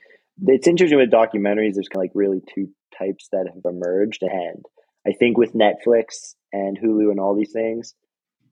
[0.46, 4.22] it's interesting with documentaries there's kind of like really two types that have emerged.
[4.22, 4.64] And
[5.06, 7.94] i think with netflix and hulu and all these things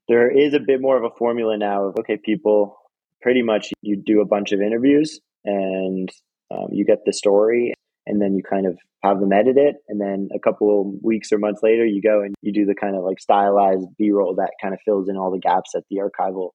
[0.08, 2.78] there is a bit more of a formula now of okay people
[3.22, 6.10] pretty much you do a bunch of interviews and
[6.52, 7.74] um, you get the story
[8.06, 9.78] and then you kind of have them edit it.
[9.88, 12.76] And then a couple of weeks or months later you go and you do the
[12.76, 15.98] kind of like stylized b-roll that kind of fills in all the gaps that the
[15.98, 16.52] archival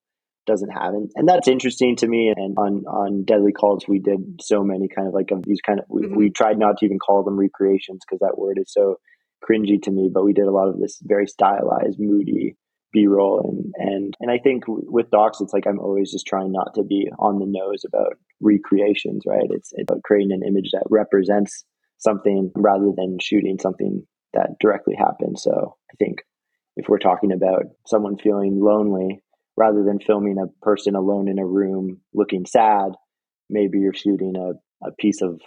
[0.50, 0.94] doesn't have.
[0.94, 2.32] And, and that's interesting to me.
[2.36, 5.78] And on on deadly Cults, we did so many kind of like of these kind
[5.78, 6.16] of we, mm-hmm.
[6.16, 8.96] we tried not to even call them recreations because that word is so
[9.42, 12.56] cringy to me but we did a lot of this very stylized moody
[12.92, 13.40] b-roll.
[13.40, 16.82] And and and i think with docs it's like i'm always just trying not to
[16.82, 19.48] be on the nose about recreations right?
[19.50, 21.64] It's, it's about creating an image that represents
[21.98, 25.38] something rather than shooting something that directly happened.
[25.38, 26.18] So i think
[26.76, 29.22] if we're talking about someone feeling lonely
[29.60, 32.92] rather than filming a person alone in a room looking sad
[33.50, 35.40] maybe you're shooting a, a piece of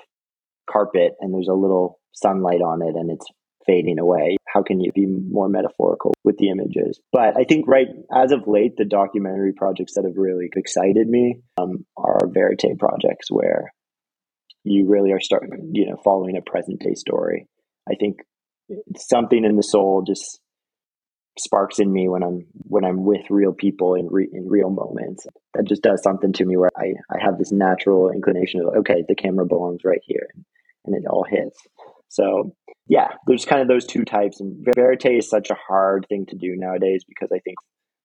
[0.70, 3.26] carpet and there's a little sunlight on it and it's
[3.66, 4.38] fading away.
[4.48, 7.00] How can you be more metaphorical with the images?
[7.12, 11.42] But I think right as of late, the documentary projects that have really excited me
[11.58, 13.74] um, are verite projects where
[14.64, 17.48] you really are starting, you know, following a present day story.
[17.90, 18.18] I think
[18.98, 20.40] something in the soul just
[21.40, 25.26] sparks in me when I'm when I'm with real people in re, in real moments.
[25.54, 29.04] That just does something to me where I, I have this natural inclination of okay,
[29.08, 30.30] the camera belongs right here,
[30.86, 31.60] and it all hits.
[32.10, 32.56] So
[32.88, 36.36] yeah, there's kind of those two types, and verite is such a hard thing to
[36.36, 37.58] do nowadays because I think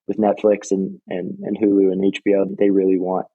[0.06, 3.26] with Netflix and and, and Hulu and HBO, they really want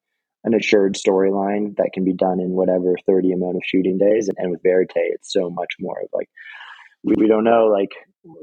[0.43, 4.27] an assured storyline that can be done in whatever 30 amount of shooting days.
[4.27, 6.29] And, and with Verite, it's so much more of like,
[7.03, 7.91] we, we don't know, like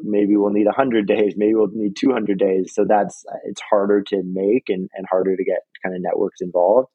[0.03, 2.73] maybe we'll need 100 days, maybe we'll need 200 days.
[2.75, 6.89] So that's, it's harder to make and, and harder to get kind of networks involved.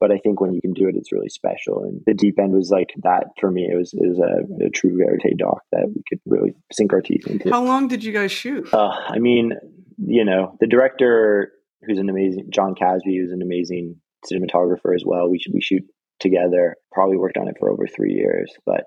[0.00, 1.84] But I think when you can do it, it's really special.
[1.84, 3.68] And the deep end was like that for me.
[3.70, 7.02] It was it was a, a true verite doc that we could really sink our
[7.02, 7.50] teeth into.
[7.50, 8.72] How long did you guys shoot?
[8.72, 9.52] Uh, I mean,
[9.98, 11.52] you know, the director,
[11.82, 15.28] who's an amazing Jon Kasbe, who's an amazing cinematographer as well.
[15.28, 15.82] We should we shoot
[16.18, 16.76] together.
[16.90, 18.84] Probably worked on it for over three years, but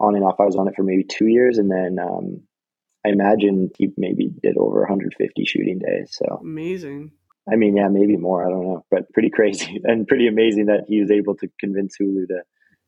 [0.00, 2.42] on and off, I was on it for maybe two years, and then um,
[3.04, 6.08] I imagine he maybe did over 150 shooting days.
[6.12, 7.12] So amazing.
[7.50, 8.46] I mean, yeah, maybe more.
[8.46, 11.96] I don't know, but pretty crazy and pretty amazing that he was able to convince
[12.00, 12.42] Hulu to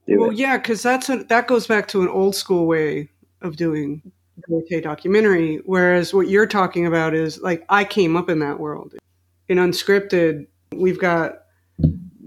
[0.06, 0.36] do well, it.
[0.36, 3.08] yeah, because that's a, that goes back to an old school way
[3.40, 4.02] of doing
[4.70, 5.60] a documentary.
[5.64, 8.94] Whereas what you're talking about is like I came up in that world.
[9.48, 11.38] In unscripted, we've got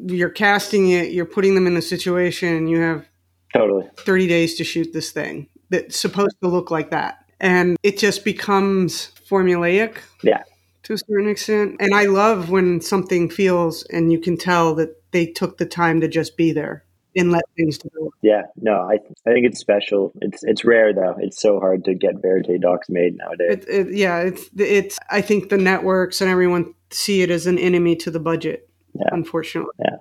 [0.08, 3.08] you're casting it, you're putting them in a situation, you have
[3.56, 7.98] totally 30 days to shoot this thing that's supposed to look like that, and it
[7.98, 9.98] just becomes formulaic.
[10.24, 10.44] Yeah
[10.86, 11.76] to a certain extent.
[11.80, 16.00] And I love when something feels and you can tell that they took the time
[16.02, 18.14] to just be there and let things develop.
[18.22, 20.12] Yeah, no, I I think it's special.
[20.22, 21.16] It's it's rare though.
[21.20, 23.66] It's so hard to get verite docs made nowadays.
[23.68, 25.00] It, it, yeah, it's it's.
[25.10, 28.70] I think the networks and everyone see it as an enemy to the budget.
[28.94, 29.10] Yeah.
[29.12, 29.74] Unfortunately.
[29.80, 29.98] Yeah.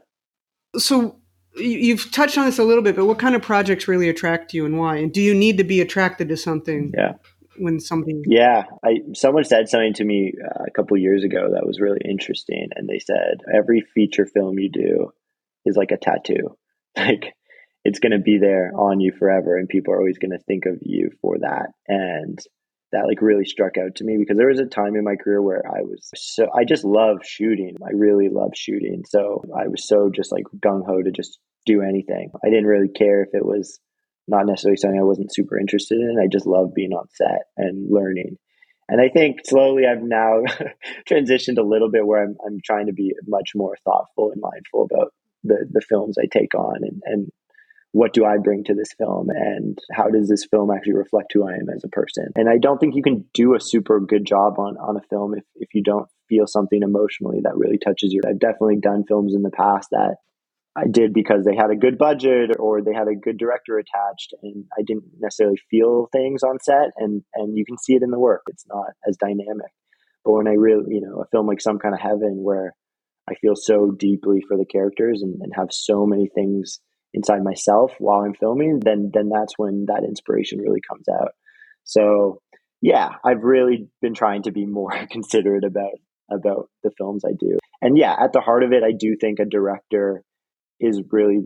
[0.77, 1.21] So
[1.57, 4.67] you've touched on this a little bit, but what kind of projects really attract you
[4.67, 4.97] and why?
[4.97, 6.93] And do you need to be attracted to something?
[6.97, 7.15] Yeah
[7.57, 11.67] when somebody yeah i someone said something to me uh, a couple years ago that
[11.67, 15.13] was really interesting and they said every feature film you do
[15.65, 16.57] is like a tattoo
[16.97, 17.35] like
[17.85, 20.65] it's going to be there on you forever and people are always going to think
[20.67, 22.39] of you for that and
[22.95, 25.43] that like really struck out to me because there was a time in my career
[25.43, 27.77] where I was so I just love shooting.
[27.85, 29.03] I really love shooting.
[29.09, 32.31] So I was so just like gung ho to just do anything.
[32.45, 33.81] I didn't really care if it was
[34.29, 36.19] not necessarily something I wasn't super interested in.
[36.23, 38.39] I just love being on set and learning.
[38.89, 40.43] And I think slowly I've now
[41.11, 44.89] transitioned a little bit where I'm, I'm trying to be much more thoughtful and mindful
[44.91, 47.29] about the, the films I take on and, and
[47.95, 51.47] what do I bring to this film and how does this film actually reflect who
[51.47, 52.27] I am as a person?
[52.35, 55.35] And I don't think you can do a super good job on, on a film
[55.35, 58.21] if, if you don't feel something emotionally that really touches you.
[58.27, 60.17] I've definitely done films in the past that
[60.75, 64.35] I did because they had a good budget or they had a good director attached
[64.43, 68.11] and I didn't necessarily feel things on set and and you can see it in
[68.11, 68.43] the work.
[68.49, 69.71] It's not as dynamic.
[70.25, 72.75] But when I really, you know, a film like Some Kind of Heaven where
[73.31, 76.81] I feel so deeply for the characters and, and have so many things
[77.15, 81.33] inside myself while I'm filming, then then that's when that inspiration really comes out.
[81.85, 82.41] So
[82.83, 85.93] yeah, I've really been trying to be more considerate about
[86.31, 87.59] about the films I do.
[87.81, 90.23] And yeah, at the heart of it, I do think a director
[90.81, 91.41] is really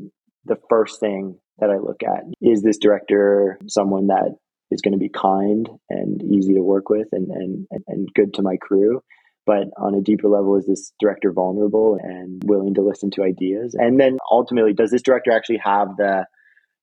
[0.45, 2.25] the first thing that I look at.
[2.41, 4.37] Is this director someone that
[4.71, 8.43] is going to be kind and easy to work with and, and, and good to
[8.43, 9.03] my crew?
[9.49, 13.75] But on a deeper level, is this director vulnerable and willing to listen to ideas?
[13.75, 16.27] And then ultimately, does this director actually have the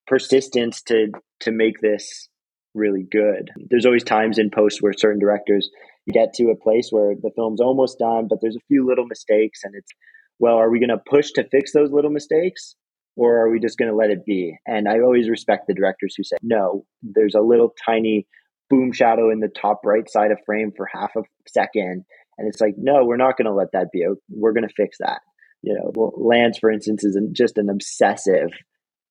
[0.08, 2.28] persistence to to make this
[2.74, 3.52] really good?
[3.70, 5.70] There's always times in post where certain directors
[6.12, 9.60] get to a place where the film's almost done, but there's a few little mistakes,
[9.64, 9.92] and it's
[10.40, 12.76] well, are we going to push to fix those little mistakes?
[13.16, 14.58] Or are we just going to let it be?
[14.66, 18.28] And I always respect the directors who say, no, there's a little tiny
[18.70, 22.04] boom shadow in the top right side of frame for half a second
[22.38, 24.06] and it's like, no, we're not going to let that be.
[24.30, 25.22] We're going to fix that.
[25.62, 28.52] You know, Lance, for instance, is just an obsessive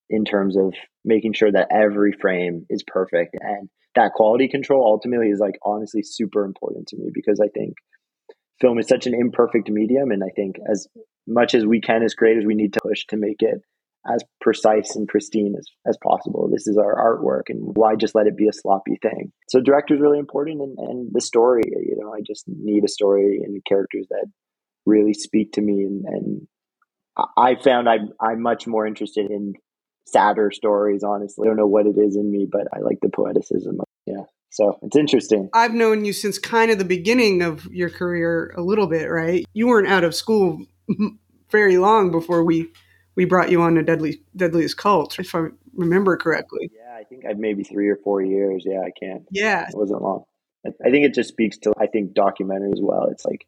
[0.08, 3.36] in terms of making sure that every frame is perfect.
[3.40, 7.74] And that quality control ultimately is like honestly super important to me because I think
[8.60, 10.10] film is such an imperfect medium.
[10.10, 10.86] And I think as
[11.26, 13.62] much as we can as creators, we need to push to make it
[14.12, 16.48] as precise and pristine as, as possible.
[16.50, 19.32] This is our artwork, and why just let it be a sloppy thing?
[19.48, 21.62] So, director is really important, and, and the story.
[21.66, 24.26] You know, I just need a story and characters that
[24.86, 25.82] really speak to me.
[25.84, 26.46] And, and
[27.36, 29.54] I found I'm I'm much more interested in
[30.06, 31.02] sadder stories.
[31.02, 33.80] Honestly, I don't know what it is in me, but I like the poeticism.
[33.80, 34.24] Of, Yeah.
[34.50, 35.48] So it's interesting.
[35.52, 39.44] I've known you since kind of the beginning of your career a little bit, right?
[39.52, 40.64] You weren't out of school
[41.50, 42.70] very long before we
[43.16, 46.70] we brought you on to Deadly Deadliest Cult, if I remember correctly.
[46.74, 48.64] Yeah, I think I'd maybe three or four years.
[48.66, 49.24] Yeah, I can't.
[49.30, 50.24] Yeah, it wasn't long.
[50.66, 53.08] I think it just speaks to I think documentary as well.
[53.10, 53.46] It's like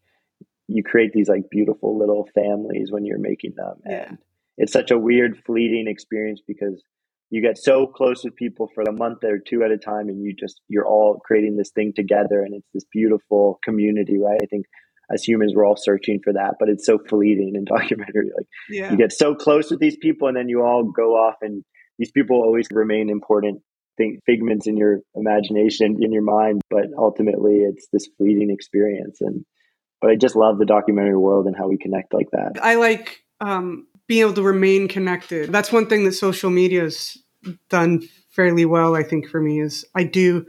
[0.69, 4.09] you create these like beautiful little families when you're making them, yeah.
[4.09, 4.19] and
[4.59, 6.83] it's such a weird, fleeting experience because
[7.31, 10.23] you get so close with people for a month or two at a time, and
[10.23, 14.41] you just you're all creating this thing together, and it's this beautiful community, right?
[14.43, 14.67] I think
[15.13, 18.31] as humans we're all searching for that but it's so fleeting in documentary.
[18.37, 18.91] Like yeah.
[18.91, 21.65] you get so close with these people and then you all go off and
[21.99, 23.63] these people always remain important
[23.97, 29.45] think figments in your imagination in your mind but ultimately it's this fleeting experience and
[30.03, 32.63] but i just love the documentary world and how we connect like that.
[32.63, 35.51] I like um, being able to remain connected.
[35.51, 37.17] That's one thing that social media has
[37.69, 40.45] done fairly well i think for me is i do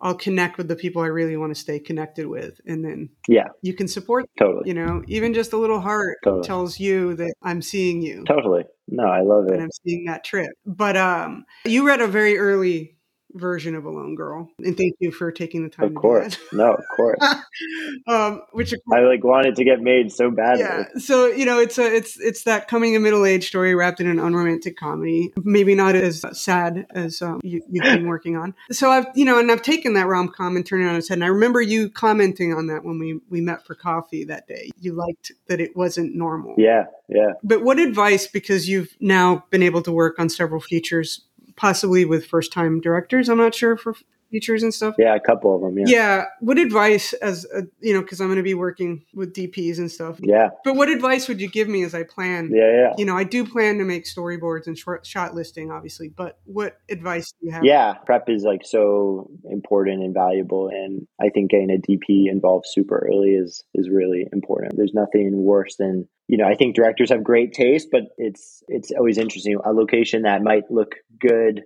[0.00, 3.46] I'll connect with the people I really want to stay connected with, and then yeah,
[3.62, 4.24] you can support.
[4.24, 6.44] Them, totally, you know, even just a little heart totally.
[6.44, 8.24] tells you that I'm seeing you.
[8.24, 10.50] Totally, no, I love it, and I'm seeing that trip.
[10.66, 12.97] But um, you read a very early
[13.34, 14.50] version of Alone Girl.
[14.58, 15.86] And thank you for taking the time.
[15.86, 16.36] Of course.
[16.52, 17.18] no, of course.
[18.06, 20.64] um, which I like wanted to get made so badly.
[20.64, 20.84] Yeah.
[20.98, 24.06] So, you know, it's a, it's, it's that coming of middle age story wrapped in
[24.06, 25.32] an unromantic comedy.
[25.42, 28.54] Maybe not as sad as um, you, have been working on.
[28.70, 31.08] So I've, you know, and I've taken that rom com and turned it on its
[31.08, 31.18] head.
[31.18, 34.70] And I remember you commenting on that when we, we met for coffee that day.
[34.80, 36.54] You liked that it wasn't normal.
[36.56, 36.86] Yeah.
[37.08, 37.32] Yeah.
[37.42, 41.22] But what advice, because you've now been able to work on several features,
[41.58, 43.28] possibly with first time directors.
[43.28, 43.94] I'm not sure for
[44.30, 44.94] features and stuff.
[44.98, 45.78] Yeah, a couple of them.
[45.78, 45.84] Yeah.
[45.86, 46.24] Yeah.
[46.40, 49.90] What advice, as a, you know, because I'm going to be working with DPs and
[49.90, 50.18] stuff.
[50.22, 50.48] Yeah.
[50.64, 52.50] But what advice would you give me as I plan?
[52.52, 52.92] Yeah, yeah.
[52.96, 56.08] You know, I do plan to make storyboards and short shot listing, obviously.
[56.08, 57.64] But what advice do you have?
[57.64, 62.66] Yeah, prep is like so important and valuable, and I think getting a DP involved
[62.68, 64.76] super early is is really important.
[64.76, 68.92] There's nothing worse than you know, I think directors have great taste, but it's it's
[68.92, 69.56] always interesting.
[69.64, 71.62] A location that might look good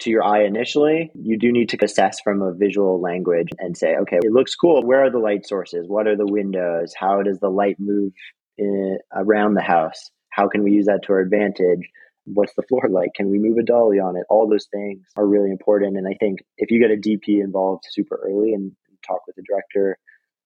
[0.00, 3.96] to your eye initially, you do need to assess from a visual language and say,
[3.96, 4.84] okay, it looks cool.
[4.84, 5.86] Where are the light sources?
[5.88, 6.94] What are the windows?
[6.96, 8.12] How does the light move
[8.56, 10.10] in, around the house?
[10.30, 11.90] How can we use that to our advantage?
[12.24, 13.10] What's the floor like?
[13.14, 14.24] Can we move a dolly on it?
[14.28, 15.96] All those things are really important.
[15.96, 18.72] And I think if you get a DP involved super early and
[19.06, 19.98] talk with the director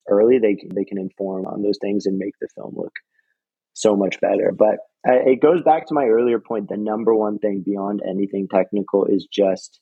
[0.09, 2.95] early, they they can inform on those things and make the film look
[3.73, 4.53] so much better.
[4.57, 6.69] But it goes back to my earlier point.
[6.69, 9.81] The number one thing beyond anything technical is just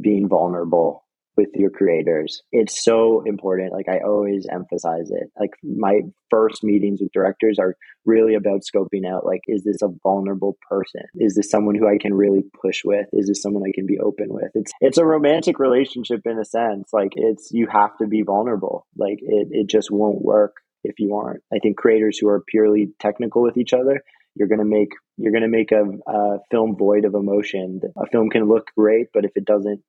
[0.00, 1.04] being vulnerable
[1.36, 2.42] with your creators.
[2.52, 3.72] It's so important.
[3.72, 5.30] Like I always emphasize it.
[5.38, 9.88] Like my first meetings with directors are really about scoping out like is this a
[10.02, 11.02] vulnerable person?
[11.14, 13.06] Is this someone who I can really push with?
[13.12, 14.50] Is this someone I can be open with?
[14.54, 16.90] It's it's a romantic relationship in a sense.
[16.92, 18.86] Like it's you have to be vulnerable.
[18.96, 21.42] Like it it just won't work if you aren't.
[21.52, 24.02] I think creators who are purely technical with each other,
[24.34, 27.80] you're going to make you're going to make a, a, film void of emotion.
[27.96, 29.82] A film can look great, but if it doesn't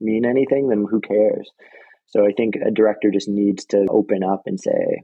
[0.00, 1.50] mean anything, then who cares?
[2.06, 5.02] So I think a director just needs to open up and say,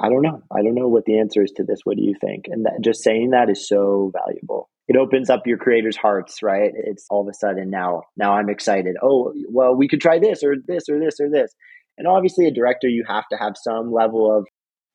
[0.00, 0.42] I don't know.
[0.50, 1.80] I don't know what the answer is to this.
[1.84, 2.46] What do you think?
[2.48, 4.68] And that, just saying that is so valuable.
[4.88, 6.72] It opens up your creators' hearts, right?
[6.74, 8.96] It's all of a sudden now, now I'm excited.
[9.00, 11.54] Oh, well, we could try this or this or this or this.
[11.96, 14.46] And obviously, a director, you have to have some level of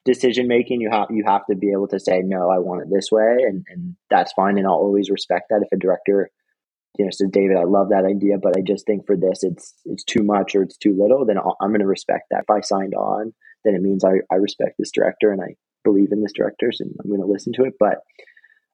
[0.06, 0.82] decision making.
[0.82, 3.38] You have you have to be able to say no, I want it this way,
[3.42, 4.58] and and that's fine.
[4.58, 6.30] And I'll always respect that if a director
[6.98, 9.74] you know says david i love that idea but i just think for this it's
[9.86, 12.62] it's too much or it's too little then i'm going to respect that if i
[12.62, 13.34] signed on
[13.64, 16.96] then it means I, I respect this director and i believe in this director and
[17.04, 17.98] i'm going to listen to it but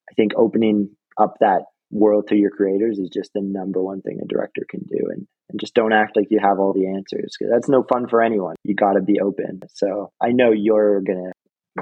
[0.10, 4.20] i think opening up that world to your creators is just the number one thing
[4.22, 7.36] a director can do and, and just don't act like you have all the answers
[7.38, 11.02] because that's no fun for anyone you got to be open so i know you're
[11.02, 11.32] going to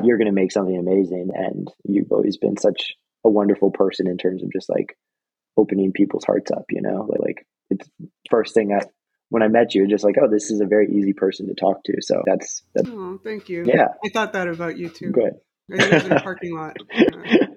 [0.03, 2.93] you're to make something amazing and you've always been such
[3.26, 4.95] a wonderful person in terms of just like
[5.57, 7.89] opening people's hearts up, you know, like, like it's
[8.30, 8.86] first thing I,
[9.30, 11.84] when I met you, just like, oh, this is a very easy person to talk
[11.86, 11.93] to.
[12.01, 13.66] So that's, that's oh, thank you.
[13.66, 13.88] Yeah.
[14.03, 15.12] I thought that about you too.
[15.12, 15.34] Good.
[15.72, 16.78] I was in a parking lot.
[16.91, 17.49] Uh,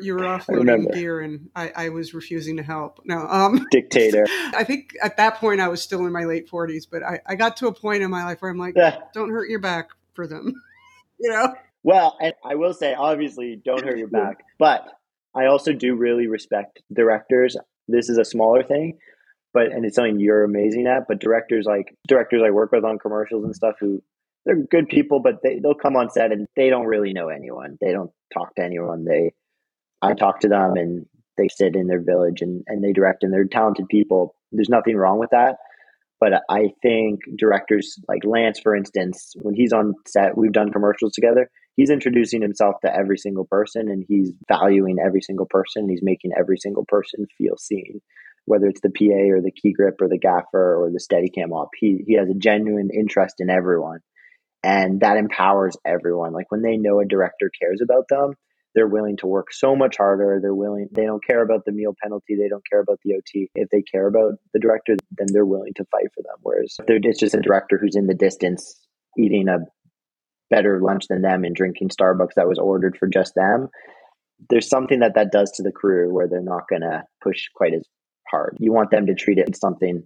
[0.00, 3.00] you were offloading gear and I, I, was refusing to help.
[3.04, 4.26] No, um, dictator.
[4.54, 7.34] I think at that point I was still in my late forties, but I, I
[7.34, 8.74] got to a point in my life where I'm like,
[9.12, 10.52] don't hurt your back for them,
[11.20, 11.54] you know?
[11.82, 14.86] Well, and I will say, obviously, don't hurt your back, but
[15.34, 17.56] I also do really respect directors.
[17.86, 18.98] This is a smaller thing,
[19.54, 21.06] but and it's something you're amazing at.
[21.06, 24.02] But directors like directors I work with on commercials and stuff who
[24.46, 27.76] they're good people, but they they'll come on set and they don't really know anyone.
[27.80, 29.04] They don't talk to anyone.
[29.04, 29.32] They
[30.02, 33.32] I talk to them and they sit in their village and, and they direct and
[33.32, 34.34] they're talented people.
[34.52, 35.56] There's nothing wrong with that.
[36.18, 41.12] But I think directors like Lance, for instance, when he's on set, we've done commercials
[41.12, 41.50] together.
[41.76, 45.88] He's introducing himself to every single person and he's valuing every single person.
[45.90, 48.00] He's making every single person feel seen,
[48.46, 51.52] whether it's the PA or the key grip or the gaffer or the steady cam
[51.52, 51.68] op.
[51.78, 53.98] He, he has a genuine interest in everyone.
[54.62, 56.32] And that empowers everyone.
[56.32, 58.34] Like when they know a director cares about them,
[58.76, 60.38] they're willing to work so much harder.
[60.40, 62.36] They're willing, they don't care about the meal penalty.
[62.36, 63.50] They don't care about the OT.
[63.54, 66.36] If they care about the director, then they're willing to fight for them.
[66.42, 68.78] Whereas if it's just a director who's in the distance
[69.18, 69.60] eating a
[70.50, 73.68] better lunch than them and drinking Starbucks that was ordered for just them.
[74.50, 77.72] There's something that that does to the crew where they're not going to push quite
[77.72, 77.82] as
[78.30, 78.58] hard.
[78.60, 80.04] You want them to treat it as something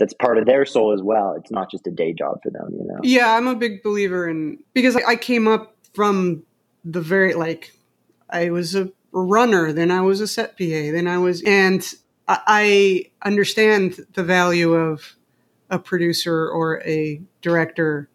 [0.00, 1.36] that's part of their soul as well.
[1.38, 2.98] It's not just a day job for them, you know?
[3.04, 6.42] Yeah, I'm a big believer in because I came up from
[6.84, 7.72] the very like
[8.30, 11.82] I was a runner, then I was a set PA, then I was, and
[12.28, 15.16] I understand the value of
[15.70, 18.08] a producer or a director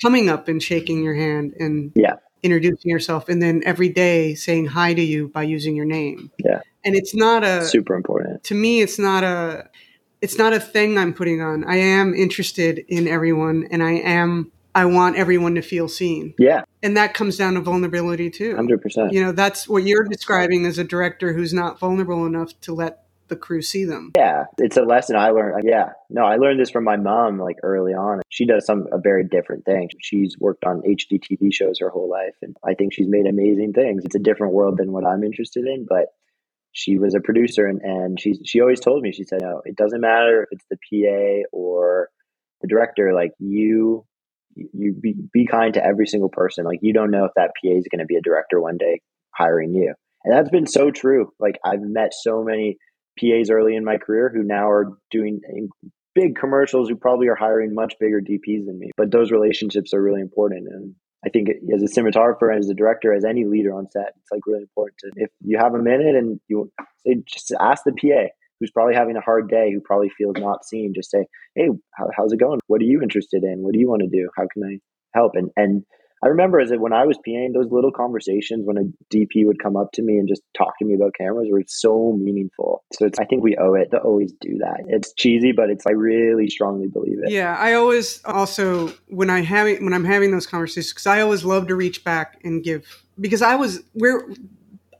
[0.00, 2.14] coming up and shaking your hand and yeah.
[2.42, 6.30] introducing yourself, and then every day saying hi to you by using your name.
[6.38, 8.82] Yeah, and it's not a super important to me.
[8.82, 9.68] It's not a
[10.20, 11.64] it's not a thing I'm putting on.
[11.64, 16.34] I am interested in everyone, and I am I want everyone to feel seen.
[16.38, 16.64] Yeah.
[16.82, 18.54] And that comes down to vulnerability too.
[18.56, 19.10] 100%.
[19.10, 23.04] You know, that's what you're describing as a director who's not vulnerable enough to let
[23.28, 24.12] the crew see them.
[24.14, 25.54] Yeah, it's a lesson I learned.
[25.54, 28.20] Uh, yeah, no, I learned this from my mom like early on.
[28.28, 29.88] She does some a very different thing.
[29.98, 34.04] She's worked on HGTV shows her whole life, and I think she's made amazing things.
[34.04, 36.08] It's a different world than what I'm interested in, but
[36.70, 39.74] she was a producer, and and she she always told me she said, no, it
[39.74, 42.10] doesn't matter if it's the PA or
[42.60, 43.12] the director.
[43.12, 44.04] Like you
[44.56, 46.64] you be, be kind to every single person.
[46.64, 49.00] Like you don't know if that PA is going to be a director one day
[49.34, 49.94] hiring you.
[50.24, 51.32] And that's been so true.
[51.38, 52.78] Like I've met so many
[53.20, 55.40] PAs early in my career who now are doing
[56.14, 58.90] big commercials who probably are hiring much bigger DPs than me.
[58.96, 60.66] But those relationships are really important.
[60.68, 60.94] And
[61.24, 64.46] I think as a cinematographer, as a director, as any leader on set, it's like
[64.46, 66.72] really important to, if you have a minute and you
[67.06, 68.28] say, just ask the PA,
[68.60, 72.08] who's probably having a hard day, who probably feels not seen, just say, "Hey, how,
[72.16, 72.60] how's it going?
[72.66, 73.62] What are you interested in?
[73.62, 74.28] What do you want to do?
[74.36, 74.78] How can I
[75.14, 75.84] help?" And and
[76.24, 79.76] I remember as when I was PAing, those little conversations when a DP would come
[79.76, 82.82] up to me and just talk to me about cameras were so meaningful.
[82.94, 84.80] So I think we owe it to always do that.
[84.88, 87.30] It's cheesy, but it's I really strongly believe it.
[87.30, 91.44] Yeah, I always also when I having when I'm having those conversations because I always
[91.44, 94.26] love to reach back and give because I was where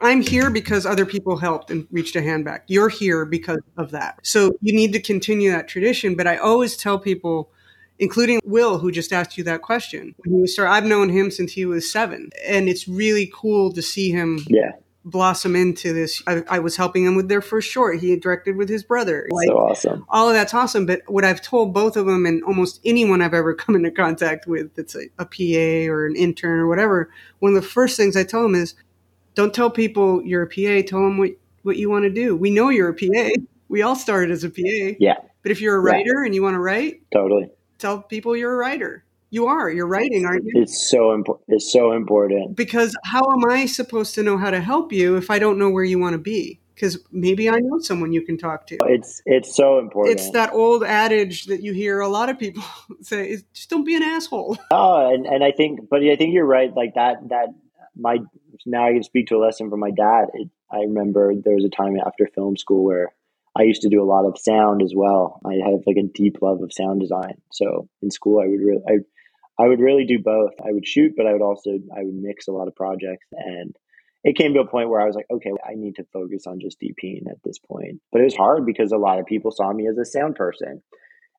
[0.01, 2.65] I'm here because other people helped and reached a hand back.
[2.67, 4.19] You're here because of that.
[4.23, 6.15] So you need to continue that tradition.
[6.15, 7.51] But I always tell people,
[7.99, 10.15] including Will, who just asked you that question.
[10.19, 12.31] When he started, I've known him since he was seven.
[12.47, 14.73] And it's really cool to see him yeah.
[15.05, 16.23] blossom into this.
[16.27, 18.01] I, I, was helping him with their first short.
[18.01, 19.27] He directed with his brother.
[19.31, 20.07] Like, so awesome.
[20.09, 20.85] All of that's awesome.
[20.85, 24.47] But what I've told both of them and almost anyone I've ever come into contact
[24.47, 28.17] with that's a, a PA or an intern or whatever, one of the first things
[28.17, 28.75] I tell them is,
[29.37, 30.85] don't tell people you're a PA.
[30.87, 31.31] Tell them what,
[31.63, 32.35] what you want to do.
[32.35, 33.31] We know you're a PA.
[33.69, 34.97] We all started as a PA.
[34.99, 35.19] Yeah.
[35.43, 36.27] But if you're a writer yeah.
[36.27, 39.05] and you want to write, totally tell people you're a writer.
[39.31, 39.71] You are.
[39.71, 40.53] You're writing, aren't you?
[40.55, 41.45] It's so important.
[41.49, 42.57] It's so important.
[42.57, 45.69] Because how am I supposed to know how to help you if I don't know
[45.69, 46.61] where you want to be?
[46.75, 48.79] Because maybe I know someone you can talk to.
[48.85, 50.19] It's it's so important.
[50.19, 52.63] It's that old adage that you hear a lot of people
[53.01, 56.47] say: "Just don't be an asshole." Oh, and, and I think, but I think you're
[56.47, 56.73] right.
[56.75, 57.29] Like that.
[57.31, 57.49] That
[57.97, 58.19] my
[58.65, 60.27] now I can speak to a lesson from my dad.
[60.35, 63.13] It, I remember there was a time after film school where
[63.59, 65.41] I used to do a lot of sound as well.
[65.45, 67.41] I have like a deep love of sound design.
[67.53, 70.53] So in school, I would really, I, I would really do both.
[70.61, 73.27] I would shoot, but I would also, I would mix a lot of projects.
[73.33, 73.75] And
[74.25, 76.61] it came to a point where I was like, okay, I need to focus on
[76.61, 78.01] just DPing at this point.
[78.13, 80.83] But it was hard because a lot of people saw me as a sound person.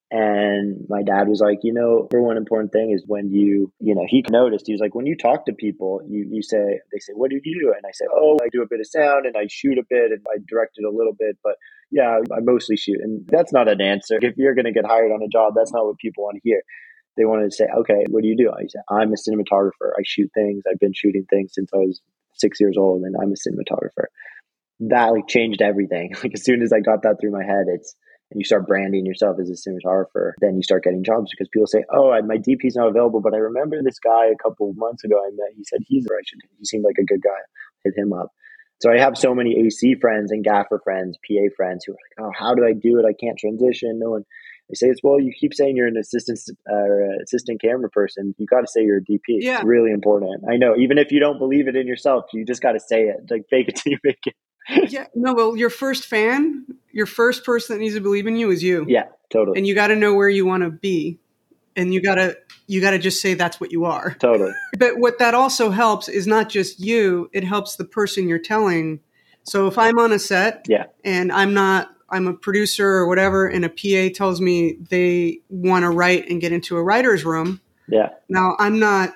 [0.10, 3.93] And my dad was like, you know, for one important thing is when you, you
[3.93, 6.99] know, he noticed, he was like, when you talk to people, you, you say, they
[6.99, 7.74] say, what do you do?
[7.76, 10.12] And I say, oh, I do a bit of sound and I shoot a bit
[10.12, 11.55] and I directed a little bit, but
[11.91, 12.99] yeah, I mostly shoot.
[13.01, 14.18] And that's not an answer.
[14.22, 16.41] If you're going to get hired on a job, that's not what people want to
[16.49, 16.62] hear.
[17.18, 18.49] They want to say, okay, what do you do?
[18.49, 19.91] I say, I'm a cinematographer.
[19.97, 20.64] I shoot things.
[20.72, 21.99] I've been shooting things since I was
[22.34, 24.05] six years old and I'm a cinematographer.
[24.80, 26.14] That like changed everything.
[26.24, 27.93] Like as soon as I got that through my head, it's,
[28.32, 31.67] and you start branding yourself as a cinematographer, then you start getting jobs because people
[31.67, 35.03] say, "Oh, my DP's not available," but I remember this guy a couple of months
[35.03, 35.55] ago I met.
[35.55, 36.39] He said he's I should.
[36.57, 37.39] He seemed like a good guy.
[37.84, 38.32] Hit him up.
[38.80, 42.28] So I have so many AC friends and gaffer friends, PA friends who are like,
[42.28, 43.05] "Oh, how do I do it?
[43.05, 44.23] I can't transition." No one.
[44.69, 45.19] They say it's well.
[45.19, 48.36] You keep saying you're an assistant uh, assistant camera person.
[48.38, 49.19] You got to say you're a DP.
[49.28, 49.57] Yeah.
[49.57, 50.43] It's really important.
[50.49, 50.75] I know.
[50.78, 53.17] Even if you don't believe it in yourself, you just got to say it.
[53.30, 54.36] Like fake it till you make it.
[54.70, 55.05] Yeah.
[55.15, 55.34] No.
[55.34, 58.86] Well, your first fan, your first person that needs to believe in you is you.
[58.88, 59.05] Yeah.
[59.30, 59.57] Totally.
[59.57, 61.20] And you got to know where you want to be,
[61.76, 62.38] and you got to
[62.68, 64.15] you got to just say that's what you are.
[64.20, 64.53] Totally.
[64.78, 68.99] But what that also helps is not just you; it helps the person you're telling.
[69.43, 73.47] So if I'm on a set, yeah, and I'm not I'm a producer or whatever,
[73.47, 77.61] and a PA tells me they want to write and get into a writer's room.
[77.88, 78.09] Yeah.
[78.30, 79.15] Now, I'm not,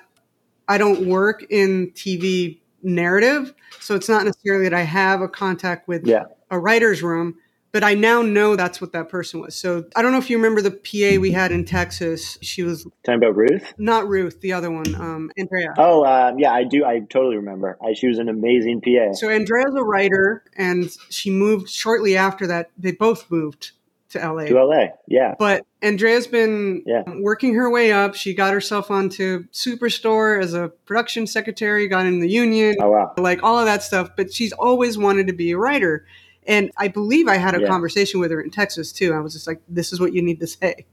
[0.68, 3.54] I don't work in TV narrative.
[3.80, 6.24] So it's not necessarily that I have a contact with yeah.
[6.50, 7.36] a writer's room,
[7.72, 9.56] but I now know that's what that person was.
[9.56, 12.38] So I don't know if you remember the PA we had in Texas.
[12.42, 15.74] She was talking about Ruth, not Ruth, the other one, um, Andrea.
[15.78, 16.84] Oh, um, yeah, I do.
[16.84, 17.78] I totally remember.
[17.82, 19.14] I, she was an amazing PA.
[19.14, 22.70] So Andrea's a writer, and she moved shortly after that.
[22.78, 23.72] They both moved
[24.12, 24.44] to LA.
[24.44, 25.34] To LA, yeah.
[25.38, 27.02] But Andrea's been yeah.
[27.18, 28.14] working her way up.
[28.14, 33.12] She got herself onto Superstore as a production secretary, got in the union, oh, wow.
[33.18, 34.10] like all of that stuff.
[34.16, 36.06] But she's always wanted to be a writer.
[36.46, 37.68] And I believe I had a Yeah.
[37.68, 39.12] conversation with her in Texas too.
[39.12, 40.86] I was just like, this is what you need to say.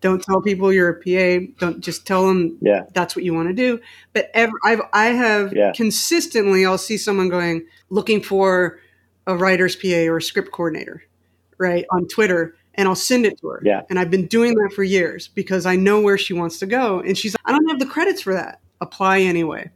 [0.00, 1.46] Don't tell people you're a PA.
[1.58, 2.84] Don't just tell them Yeah.
[2.94, 3.80] that's what you want to do.
[4.12, 5.72] But ever, I've, I have Yeah.
[5.74, 8.78] consistently, I'll see someone going, looking for
[9.26, 11.02] a writer's PA or a script coordinator,
[11.58, 13.60] right, on Twitter, and I'll send it to her.
[13.64, 13.82] Yeah.
[13.90, 17.00] And I've been doing that for years because I know where she wants to go.
[17.00, 18.60] And she's, I don't have the credits for that.
[18.80, 19.70] Apply anyway.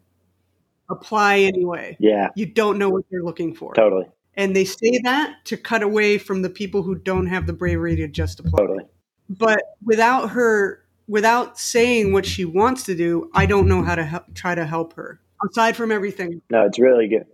[0.89, 1.97] Apply anyway.
[1.99, 3.75] Yeah, You don't know what you're looking for.
[3.75, 4.07] totally.
[4.35, 7.97] And they say that to cut away from the people who don't have the bravery
[7.97, 8.61] to just apply.
[8.61, 8.85] Totally.
[9.29, 14.05] But without her, without saying what she wants to do, I don't know how to
[14.05, 15.21] help, try to help her.
[15.51, 17.27] Aside from everything, No, it's really good.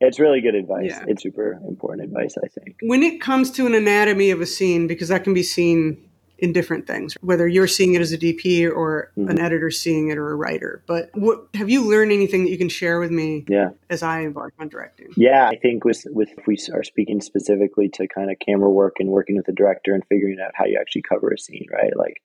[0.00, 0.90] It's really good advice.
[0.90, 1.04] Yeah.
[1.08, 2.76] It's super important advice, I think.
[2.82, 6.02] when it comes to an anatomy of a scene, because that can be seen
[6.38, 9.30] in different things, whether you're seeing it as a DP or Mhm.
[9.30, 10.82] an editor seeing it or a writer.
[10.86, 13.70] But what, have you learned anything that you can share with me Yeah.
[13.88, 15.08] as I embark on directing?
[15.16, 18.96] Yeah, I think with with if we are speaking specifically to kind of camera work
[19.00, 21.96] and working with the director and figuring out how you actually cover a scene, right?
[21.96, 22.20] Like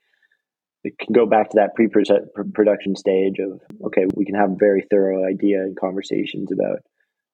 [0.83, 4.81] it can go back to that pre-production stage of okay, we can have a very
[4.91, 6.79] thorough idea and conversations about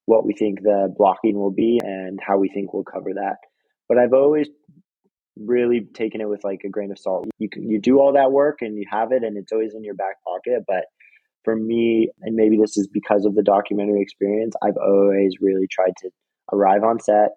[0.08, 3.36] what we think the blocking will be and how we think we'll cover that.
[3.90, 4.48] But I've always
[5.36, 7.28] really taken it with like a grain of salt.
[7.38, 9.84] You can, you do all that work and you have it and it's always in
[9.84, 10.86] your back pocket, but
[11.44, 15.94] for me, and maybe this is because of the documentary experience, I've always really tried
[15.98, 16.10] to
[16.54, 17.32] arrive on set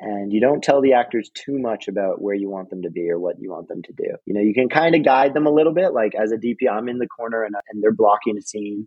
[0.00, 3.10] and you don't tell the actors too much about where you want them to be
[3.10, 4.10] or what you want them to do.
[4.24, 5.92] You know, you can kind of guide them a little bit.
[5.92, 8.86] Like as a DP, I'm in the corner and, and they're blocking a scene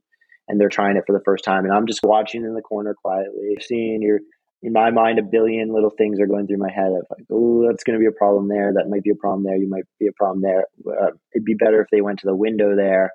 [0.52, 1.64] and they're trying it for the first time.
[1.64, 4.20] And I'm just watching in the corner quietly, seeing your,
[4.62, 7.66] in my mind, a billion little things are going through my head of like, oh,
[7.66, 8.74] that's going to be a problem there.
[8.74, 9.56] That might be a problem there.
[9.56, 10.66] You might be a problem there.
[10.86, 13.12] Uh, it'd be better if they went to the window there.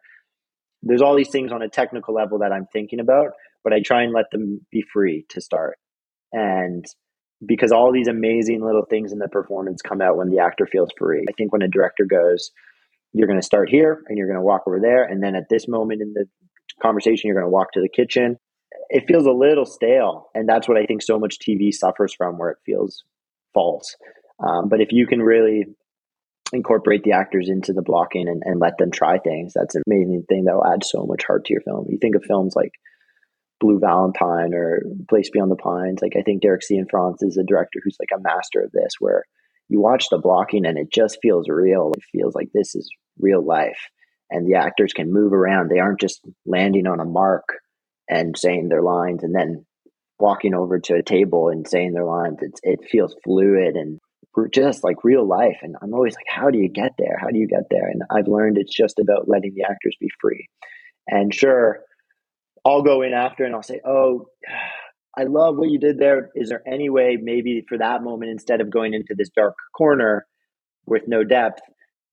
[0.83, 3.33] There's all these things on a technical level that I'm thinking about,
[3.63, 5.77] but I try and let them be free to start.
[6.33, 6.87] And
[7.45, 10.89] because all these amazing little things in the performance come out when the actor feels
[10.97, 11.27] free.
[11.29, 12.51] I think when a director goes,
[13.13, 15.05] you're going to start here and you're going to walk over there.
[15.05, 16.25] And then at this moment in the
[16.83, 18.39] conversation, you're going to walk to the kitchen.
[18.89, 20.29] It feels a little stale.
[20.35, 23.05] And that's what I think so much TV suffers from, where it feels
[23.55, 23.97] false.
[24.39, 25.67] Um, but if you can really
[26.53, 29.53] incorporate the actors into the blocking and, and let them try things.
[29.55, 31.87] That's an amazing thing that will add so much heart to your film.
[31.89, 32.73] You think of films like
[33.61, 36.01] Blue Valentine or Place Beyond the Pines.
[36.03, 39.25] Like I think Derek Cianfrance is a director who's like a master of this, where
[39.69, 41.93] you watch the blocking and it just feels real.
[41.97, 43.89] It feels like this is real life,
[44.31, 45.71] and the actors can move around.
[45.71, 47.45] They aren't just landing on a mark
[48.09, 49.65] and saying their lines and then
[50.19, 52.39] walking over to a table and saying their lines.
[52.41, 54.01] It's, it feels fluid and
[54.53, 55.59] just like real life.
[55.63, 57.19] And I'm always like, how do you get there?
[57.21, 57.89] How do you get there?
[57.89, 60.49] And I've learned it's just about letting the actors be free.
[61.07, 61.81] And sure,
[62.65, 64.27] I'll go in after and I'll say, oh,
[65.17, 66.31] I love what you did there.
[66.35, 70.27] Is there any way, maybe for that moment, instead of going into this dark corner
[70.85, 71.63] with no depth,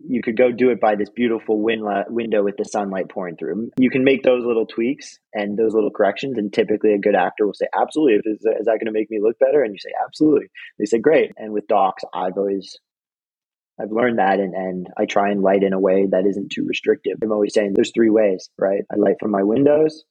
[0.05, 3.37] you could go do it by this beautiful win- uh, window with the sunlight pouring
[3.37, 3.71] through.
[3.77, 7.45] You can make those little tweaks and those little corrections, and typically a good actor
[7.45, 9.91] will say, "Absolutely, is, is that going to make me look better?" And you say,
[10.05, 10.47] "Absolutely."
[10.77, 12.77] They say, "Great." And with docs, I've always
[13.79, 16.65] I've learned that, and and I try and light in a way that isn't too
[16.67, 17.17] restrictive.
[17.23, 18.83] I'm always saying there's three ways, right?
[18.91, 20.03] I light from my windows,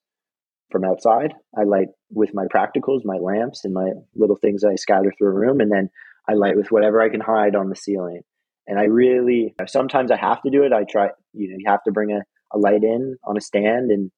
[0.71, 1.35] from outside.
[1.57, 5.33] I light with my practicals, my lamps, and my little things I scatter through a
[5.33, 5.91] room, and then
[6.29, 8.23] I light with whatever I can hide on the ceiling.
[8.73, 10.73] And I really sometimes I have to do it.
[10.73, 12.23] I try, you know, you have to bring a,
[12.57, 14.11] a light in on a stand and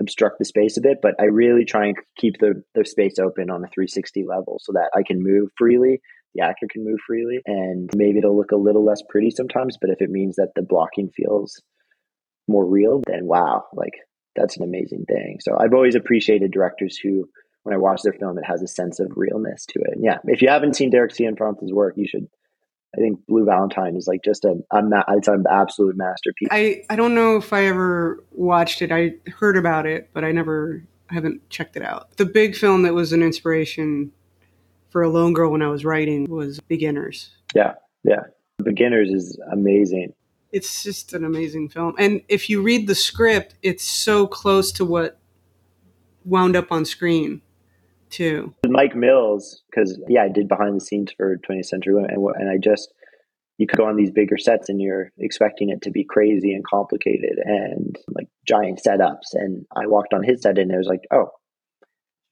[0.00, 3.50] obstruct the space a bit, but I really try and keep the, the space open
[3.50, 6.00] on a 360 level so that I can move freely,
[6.34, 9.90] the actor can move freely, and maybe it'll look a little less pretty sometimes, but
[9.90, 11.60] if it means that the blocking feels
[12.48, 13.92] more real, then wow, like
[14.36, 15.36] that's an amazing thing.
[15.40, 17.28] So I've always appreciated directors who,
[17.64, 19.96] when I watch their film, it has a sense of realness to it.
[19.96, 22.28] And yeah, if you haven't seen Derek Cianfrance's work, you should.
[22.96, 26.48] I think Blue Valentine is like just a, a it's an absolute masterpiece.
[26.50, 28.90] I, I don't know if I ever watched it.
[28.90, 32.16] I heard about it, but I never I haven't checked it out.
[32.16, 34.12] The big film that was an inspiration
[34.90, 37.30] for a lone girl when I was writing was Beginners.
[37.54, 37.74] Yeah,
[38.04, 38.22] yeah.
[38.62, 40.14] Beginners is amazing
[40.52, 41.94] it's just an amazing film.
[41.98, 45.18] And if you read the script, it's so close to what
[46.24, 47.42] wound up on screen,
[48.10, 48.54] too.
[48.66, 52.50] Mike Mills, because yeah, I did behind the scenes for 20th Century Women, and, and
[52.50, 52.92] I just
[53.58, 56.64] you could go on these bigger sets and you're expecting it to be crazy and
[56.64, 59.34] complicated and like giant setups.
[59.34, 61.30] And I walked on his set and it was like, oh,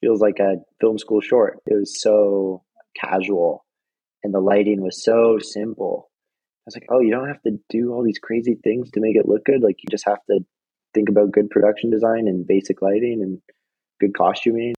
[0.00, 1.58] feels like a film school short.
[1.66, 2.62] It was so
[2.96, 3.64] casual
[4.22, 6.10] and the lighting was so simple
[6.66, 9.14] I was like, oh, you don't have to do all these crazy things to make
[9.14, 9.62] it look good.
[9.62, 10.40] Like you just have to
[10.94, 13.40] think about good production design and basic lighting and
[14.00, 14.74] good costuming.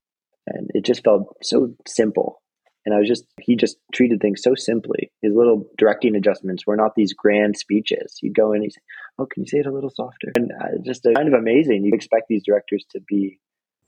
[0.51, 2.41] And it just felt so simple.
[2.85, 5.11] And I was just, he just treated things so simply.
[5.21, 8.17] His little directing adjustments were not these grand speeches.
[8.21, 8.81] You'd go in and he'd say,
[9.19, 10.31] oh, can you say it a little softer?
[10.35, 11.83] And uh, just kind of amazing.
[11.83, 13.39] You expect these directors to be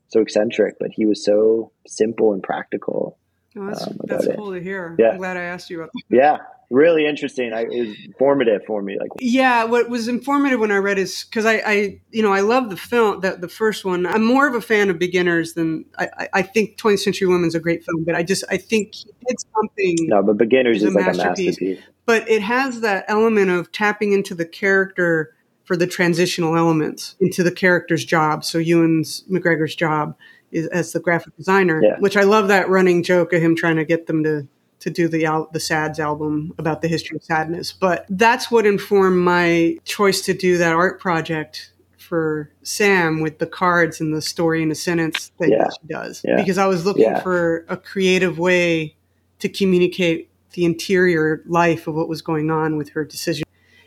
[0.09, 3.17] so eccentric, but he was so simple and practical.
[3.57, 4.95] Oh, that's um, that's cool to hear.
[4.97, 5.09] Yeah.
[5.09, 6.03] I'm glad I asked you about that.
[6.09, 6.37] Yeah,
[6.69, 7.51] really interesting.
[7.51, 8.97] I, it was informative for me.
[8.97, 12.39] Like, yeah, what was informative when I read is because I, I, you know, I
[12.39, 14.05] love the film, that the first one.
[14.05, 17.59] I'm more of a fan of Beginners than I, I think 20th Century Women's a
[17.59, 19.95] great film, but I just I think he did something.
[20.07, 21.57] No, but Beginners is, a like masterpiece.
[21.61, 21.79] a masterpiece.
[22.05, 25.35] But it has that element of tapping into the character
[25.65, 28.43] for the transitional elements into the character's job.
[28.43, 30.15] So Ewan's McGregor's job
[30.51, 31.97] is as the graphic designer, yeah.
[31.99, 34.47] which I love that running joke of him trying to get them to
[34.81, 37.71] to do the al- the Sads album about the history of sadness.
[37.71, 43.45] But that's what informed my choice to do that art project for Sam with the
[43.45, 45.69] cards and the story in a sentence that yeah.
[45.69, 46.21] she does.
[46.25, 46.35] Yeah.
[46.35, 48.97] Because I was looking for a creative way
[49.39, 53.45] to communicate the interior life of what was going on with her decision.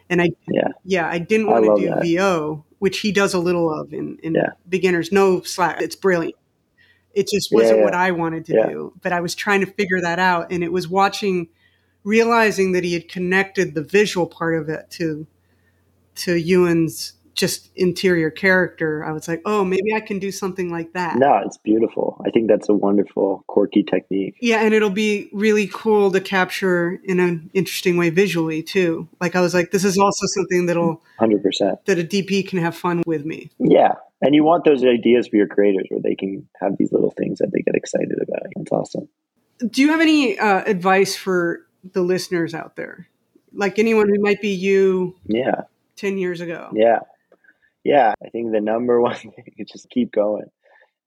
[0.08, 2.02] And I, yeah, yeah I didn't want to do that.
[2.02, 4.36] VO, which he does a little of in, in
[4.68, 5.12] beginners.
[5.12, 5.82] No slack.
[5.82, 6.36] It's brilliant.
[7.14, 8.66] It just wasn't yeah, what I wanted to yeah.
[8.66, 8.92] do.
[9.02, 10.50] But I was trying to figure that out.
[10.50, 11.48] And it was watching,
[12.02, 15.26] realizing that he had connected the visual part of it to
[16.16, 19.04] to Ewan's just interior character.
[19.04, 21.16] I was like, oh, maybe I can do something like that.
[21.16, 22.20] No, it's beautiful.
[22.24, 24.36] I think that's a wonderful, quirky technique.
[24.40, 29.08] Yeah, and it'll be really cool to capture in an interesting way visually too.
[29.20, 32.58] Like I was like, this is also something that'll hundred percent that a DP can
[32.60, 33.50] have fun with me.
[33.58, 37.10] Yeah, and you want those ideas for your creators where they can have these little
[37.10, 38.42] things that they get excited about.
[38.56, 39.08] That's awesome.
[39.58, 43.08] Do you have any uh, advice for the listeners out there?
[43.52, 45.62] Like anyone who might be you yeah
[45.96, 46.70] 10 years ago?
[46.74, 47.00] Yeah.
[47.84, 48.14] Yeah.
[48.24, 50.46] I think the number one thing is just keep going.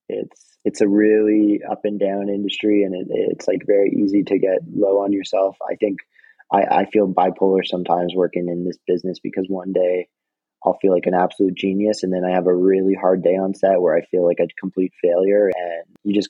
[0.09, 4.39] It's, it's a really up and down industry and it, it's like very easy to
[4.39, 5.57] get low on yourself.
[5.69, 5.99] I think
[6.51, 10.07] I, I feel bipolar sometimes working in this business because one day
[10.63, 12.03] I'll feel like an absolute genius.
[12.03, 14.47] And then I have a really hard day on set where I feel like a
[14.59, 15.51] complete failure.
[15.55, 16.29] And you just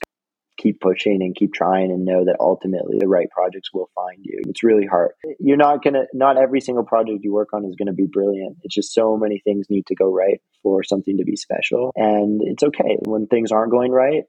[0.58, 4.40] keep pushing and keep trying and know that ultimately the right projects will find you.
[4.48, 5.12] It's really hard.
[5.38, 8.06] You're not going to, not every single project you work on is going to be
[8.06, 8.58] brilliant.
[8.62, 11.92] It's just so many things need to go right for something to be special.
[11.96, 14.24] And it's okay when things aren't going right.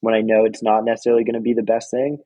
[0.00, 2.18] When I know it's not necessarily going to be the best thing,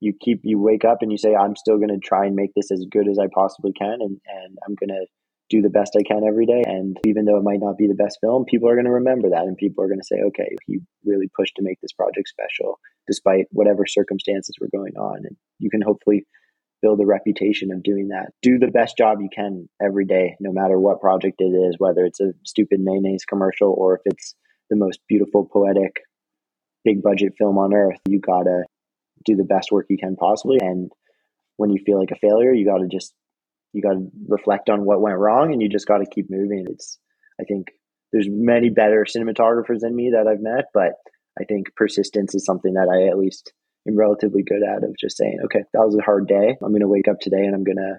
[0.00, 2.50] you keep, you wake up and you say, I'm still going to try and make
[2.54, 3.98] this as good as I possibly can.
[4.00, 5.06] And, and I'm going to
[5.48, 6.62] do the best I can every day.
[6.66, 9.30] And even though it might not be the best film, people are going to remember
[9.30, 12.28] that and people are going to say, okay, he really pushed to make this project
[12.28, 15.18] special despite whatever circumstances were going on.
[15.24, 16.26] And you can hopefully
[16.82, 18.32] build a reputation of doing that.
[18.42, 22.04] Do the best job you can every day, no matter what project it is, whether
[22.04, 24.34] it's a stupid mayonnaise commercial or if it's
[24.68, 26.00] the most beautiful, poetic,
[26.84, 27.98] big budget film on earth.
[28.08, 28.64] You got to
[29.24, 30.58] do the best work you can possibly.
[30.60, 30.90] And
[31.56, 33.14] when you feel like a failure, you got to just
[33.76, 36.64] you got to reflect on what went wrong and you just got to keep moving.
[36.70, 36.98] It's,
[37.38, 37.68] I think
[38.10, 40.92] there's many better cinematographers than me that I've met, but
[41.38, 43.52] I think persistence is something that I at least
[43.86, 46.56] am relatively good at of just saying, okay, that was a hard day.
[46.62, 47.98] I'm going to wake up today and I'm going to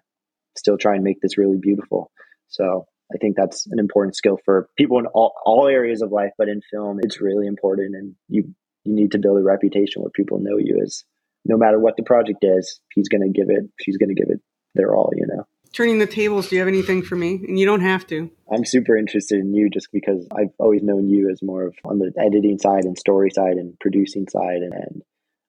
[0.57, 2.11] still try and make this really beautiful.
[2.47, 6.31] So I think that's an important skill for people in all, all areas of life,
[6.39, 7.93] but in film, it's really important.
[7.93, 11.03] And you, you need to build a reputation where people know you as
[11.45, 14.31] no matter what the project is, he's going to give it, she's going to give
[14.31, 14.41] it
[14.73, 17.35] their all, you know turning the tables, do you have anything for me?
[17.35, 18.31] And you don't have to.
[18.51, 21.99] I'm super interested in you just because I've always known you as more of on
[21.99, 24.61] the editing side and story side and producing side.
[24.61, 25.01] And, and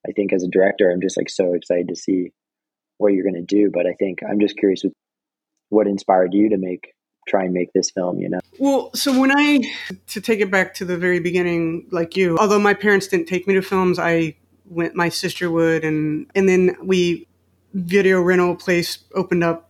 [0.06, 2.32] I think as a director, I'm just like so excited to see
[2.98, 3.70] what you're going to do.
[3.72, 4.92] But I think I'm just curious with
[5.68, 6.94] what inspired you to make
[7.28, 9.60] try and make this film you know well so when i
[10.06, 13.46] to take it back to the very beginning like you although my parents didn't take
[13.46, 17.26] me to films i went my sister would and and then we
[17.74, 19.67] video rental place opened up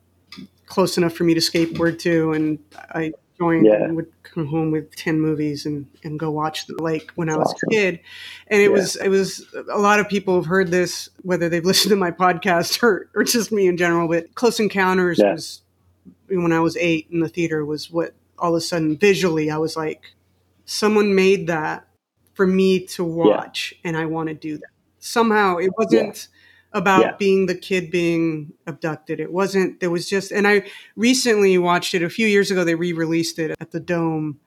[0.69, 3.85] close enough for me to skateboard to, and I joined yeah.
[3.85, 7.37] and would come home with 10 movies and, and go watch the lake when I
[7.37, 7.69] was awesome.
[7.71, 8.01] a kid.
[8.49, 8.71] And it yeah.
[8.71, 12.11] was, it was a lot of people have heard this, whether they've listened to my
[12.11, 15.33] podcast or, or just me in general, but Close Encounters yeah.
[15.33, 15.62] was
[16.29, 19.59] when I was eight in the theater was what all of a sudden visually I
[19.59, 20.03] was like,
[20.64, 21.87] someone made that
[22.35, 24.69] for me to watch and I want to do that.
[24.99, 26.29] Somehow it wasn't,
[26.73, 27.16] about yeah.
[27.19, 29.21] being the kid being abducted.
[29.21, 30.64] It wasn't, there was just, and I
[30.97, 32.64] recently watched it a few years ago.
[32.64, 34.39] They re released it at the Dome,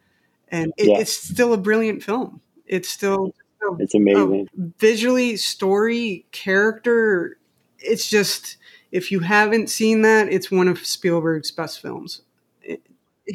[0.49, 0.99] and it, yeah.
[0.99, 2.41] it's still a brilliant film.
[2.67, 3.34] It's still,
[3.67, 4.47] um, it's amazing.
[4.55, 7.38] Oh, visually, story, character.
[7.80, 8.57] It's just,
[8.91, 12.22] if you haven't seen that, it's one of Spielberg's best films.
[12.61, 12.82] It,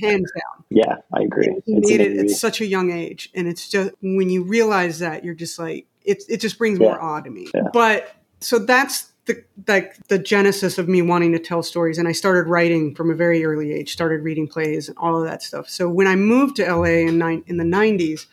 [0.00, 0.64] hands down.
[0.68, 1.56] Yeah, I agree.
[1.64, 3.30] He made it at such a young age.
[3.34, 6.88] And it's just, when you realize that, you're just like, it, it just brings yeah.
[6.88, 7.48] more awe to me.
[7.54, 7.62] Yeah.
[7.72, 12.12] But so that's the like the genesis of me wanting to tell stories and i
[12.12, 15.68] started writing from a very early age started reading plays and all of that stuff.
[15.68, 18.26] So when i moved to la in, in the 90s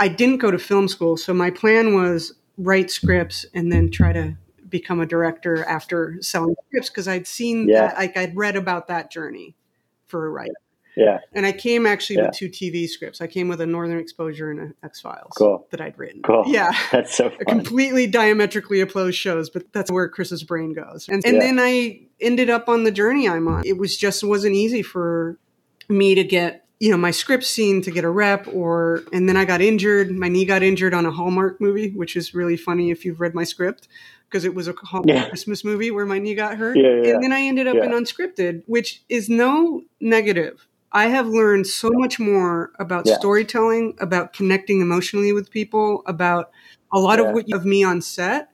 [0.00, 1.16] i didn't go to film school.
[1.16, 4.36] So my plan was write scripts and then try to
[4.68, 7.88] become a director after selling scripts because i'd seen yeah.
[7.88, 9.54] that like i'd read about that journey
[10.06, 10.54] for a writer
[10.96, 11.18] yeah.
[11.32, 12.26] And I came actually yeah.
[12.26, 13.20] with two TV scripts.
[13.20, 15.66] I came with a Northern Exposure and an X Files cool.
[15.70, 16.22] that I'd written.
[16.22, 16.44] Cool.
[16.46, 16.72] Yeah.
[16.92, 17.30] That's so.
[17.48, 21.08] Completely diametrically opposed shows, but that's where Chris's brain goes.
[21.08, 21.40] And, and yeah.
[21.40, 23.62] then I ended up on the journey I'm on.
[23.66, 25.38] It was just wasn't easy for
[25.88, 29.36] me to get you know my script scene to get a rep or and then
[29.36, 32.90] i got injured my knee got injured on a hallmark movie which is really funny
[32.90, 33.86] if you've read my script
[34.28, 35.28] because it was a Hallmark yeah.
[35.28, 37.90] christmas movie where my knee got hurt yeah, yeah, and then i ended up in
[37.90, 43.18] unscripted which is no negative I have learned so much more about yeah.
[43.18, 46.50] storytelling, about connecting emotionally with people, about
[46.92, 47.26] a lot yeah.
[47.26, 48.48] of what you have me on set.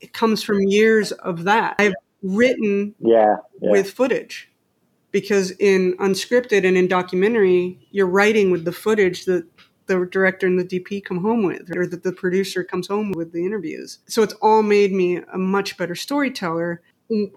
[0.00, 1.76] It comes from years of that.
[1.78, 3.70] I've written yeah, yeah.
[3.70, 4.50] with footage
[5.12, 9.46] because in unscripted and in documentary, you're writing with the footage that
[9.86, 13.32] the director and the DP come home with, or that the producer comes home with
[13.32, 14.00] the interviews.
[14.06, 16.82] So it's all made me a much better storyteller.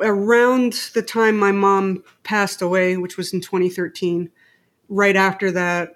[0.01, 4.32] Around the time my mom passed away, which was in 2013,
[4.90, 5.96] right after that,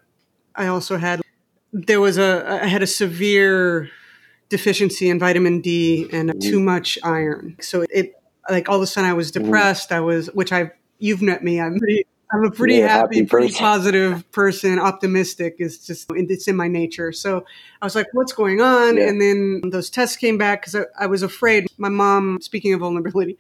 [0.56, 1.22] I also had
[1.74, 3.90] there was a I had a severe
[4.50, 6.40] deficiency in vitamin D and mm-hmm.
[6.40, 7.56] too much iron.
[7.62, 8.14] So it
[8.50, 9.46] like all of a sudden I was mm-hmm.
[9.46, 9.92] depressed.
[9.92, 11.60] I was which I you've met me.
[11.60, 14.80] I'm pretty I'm a pretty happy, happy pretty positive person.
[14.80, 17.12] Optimistic is just it's in my nature.
[17.12, 17.46] So
[17.82, 19.10] I was like, "What's going on?" Yeah.
[19.10, 21.68] And then those tests came back because I, I, was afraid.
[21.78, 23.38] My mom, speaking of vulnerability,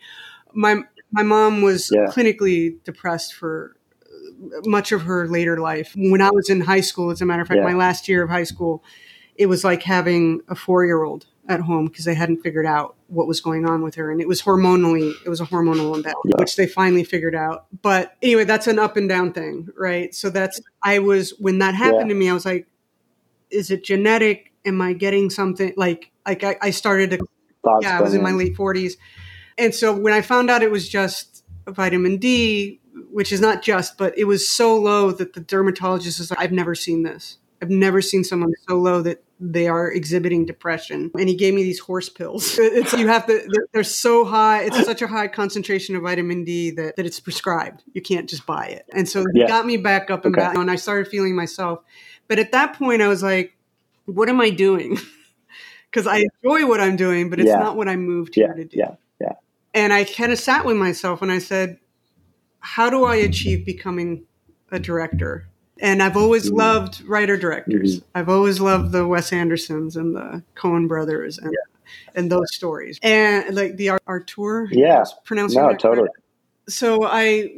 [0.53, 0.81] my
[1.11, 2.07] my mom was yeah.
[2.07, 3.77] clinically depressed for
[4.65, 5.93] much of her later life.
[5.95, 7.65] When I was in high school, as a matter of fact, yeah.
[7.65, 8.83] my last year of high school,
[9.35, 12.95] it was like having a four year old at home because they hadn't figured out
[13.07, 14.11] what was going on with her.
[14.11, 16.35] And it was hormonally, it was a hormonal imbalance, yeah.
[16.37, 17.65] which they finally figured out.
[17.81, 20.13] But anyway, that's an up and down thing, right?
[20.13, 22.13] So that's, I was, when that happened yeah.
[22.13, 22.67] to me, I was like,
[23.49, 24.51] is it genetic?
[24.65, 27.25] am I getting something like like I, I started to
[27.81, 28.93] yeah, I was in my late 40s.
[29.57, 32.79] And so when I found out it was just vitamin D,
[33.11, 36.51] which is not just, but it was so low that the dermatologist was like, I've
[36.51, 37.37] never seen this.
[37.61, 41.11] I've never seen someone so low that they are exhibiting depression.
[41.17, 42.57] And he gave me these horse pills.
[42.59, 43.47] It's you have to.
[43.73, 44.63] They're, so high.
[44.63, 47.83] It's such a high concentration of vitamin D that, that it's prescribed.
[47.93, 48.85] You can't just buy it.
[48.93, 49.47] And so he Yeah.
[49.47, 50.41] got me back up and Okay.
[50.43, 51.79] back, and I started feeling myself.
[52.27, 53.57] But at that point, I was like,
[54.05, 54.97] "What am I doing?"
[55.91, 57.57] Because I enjoy what I'm doing, but it's Yeah.
[57.59, 58.77] not what I moved Yeah, here to do.
[58.77, 59.33] yeah, yeah.
[59.73, 61.79] And I kind of sat with myself and I said,
[62.61, 64.23] how do I achieve becoming
[64.71, 65.47] a director?
[65.79, 66.57] And I've always Mhm.
[66.57, 67.99] loved writer directors.
[67.99, 68.03] Mhm.
[68.15, 71.53] I've always loved the Wes Andersons and the Coen brothers and
[72.15, 72.97] and those stories.
[73.03, 75.03] And like the Ar- Artur, Yeah.
[75.25, 76.07] pronouncing No, totally.
[76.07, 76.17] correct?
[76.69, 77.53] So I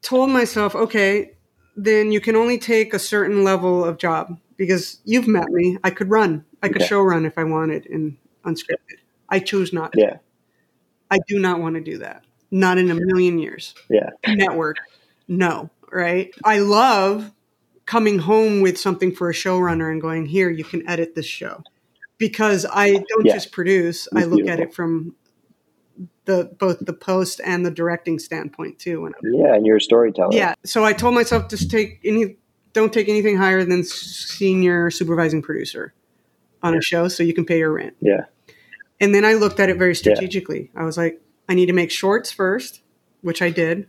[0.00, 1.32] told myself, okay,
[1.76, 5.76] then you can only take a certain level of job because you've met me.
[5.84, 6.44] I could run.
[6.62, 6.86] I could Okay.
[6.88, 8.98] show run if I wanted in unscripted.
[9.28, 10.00] I choose not to.
[10.00, 10.16] Yeah.
[11.10, 12.23] I do not want to do that.
[12.54, 13.74] Not in a million years.
[13.90, 14.10] Yeah.
[14.28, 14.76] Network,
[15.26, 16.32] no, right?
[16.44, 17.32] I love
[17.84, 21.64] coming home with something for a showrunner and going, here, you can edit this show.
[22.16, 23.34] Because I don't Yeah.
[23.34, 25.16] just produce, I It's look at it from
[26.26, 29.10] the both the post and the directing standpoint too.
[29.24, 29.54] Yeah.
[29.54, 30.30] And you're a storyteller.
[30.32, 30.54] yeah.
[30.64, 32.36] So I told myself just take any
[32.72, 35.92] don't take anything higher than senior supervising producer
[36.62, 37.94] on a show so you can pay your rent.
[38.00, 38.26] Yeah.
[39.00, 40.70] And then I looked at it very strategically.
[40.76, 42.82] I was like, I need to make shorts first,
[43.20, 43.88] which I did.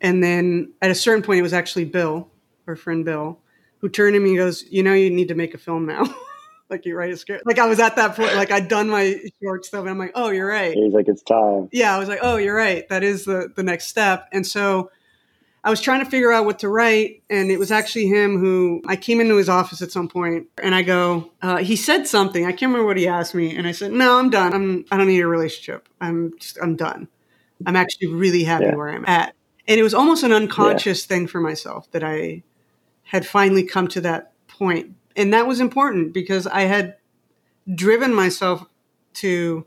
[0.00, 2.28] And then at a certain point, it was actually Bill,
[2.66, 3.40] our friend Bill,
[3.78, 6.04] who turned to me and goes, You know, you need to make a film now.
[6.70, 7.46] like, you write a script.
[7.46, 10.12] Like, I was at that point, like, I'd done my short stuff, and I'm like,
[10.14, 11.68] Oh, you're right He's like, it's time.
[11.72, 12.88] yeah, I was like, oh, you're right.
[12.88, 14.28] That is the the next step.
[14.32, 14.90] And so
[15.64, 18.82] I was trying to figure out what to write, and it was actually him who
[18.86, 22.44] I came into his office at some point, and I go, uh, he said something.
[22.44, 24.52] I can't remember what he asked me, and I said, no, I'm done.
[24.52, 25.88] I'm I don't need a relationship.
[26.02, 27.08] I'm just I'm done.
[27.64, 28.74] I'm actually really happy Yeah.
[28.74, 29.34] where I'm at.
[29.66, 32.42] And it was almost an unconscious thing for myself that I
[33.04, 34.94] had finally come to that point.
[35.16, 36.96] And that was important because I had
[37.74, 38.66] driven myself
[39.14, 39.66] to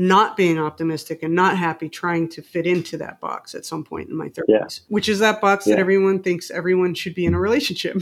[0.00, 4.08] not being optimistic and not happy trying to fit into that box at some point
[4.08, 4.64] in my 30s, Yeah.
[4.86, 7.96] which is that box that everyone thinks everyone should be in a relationship,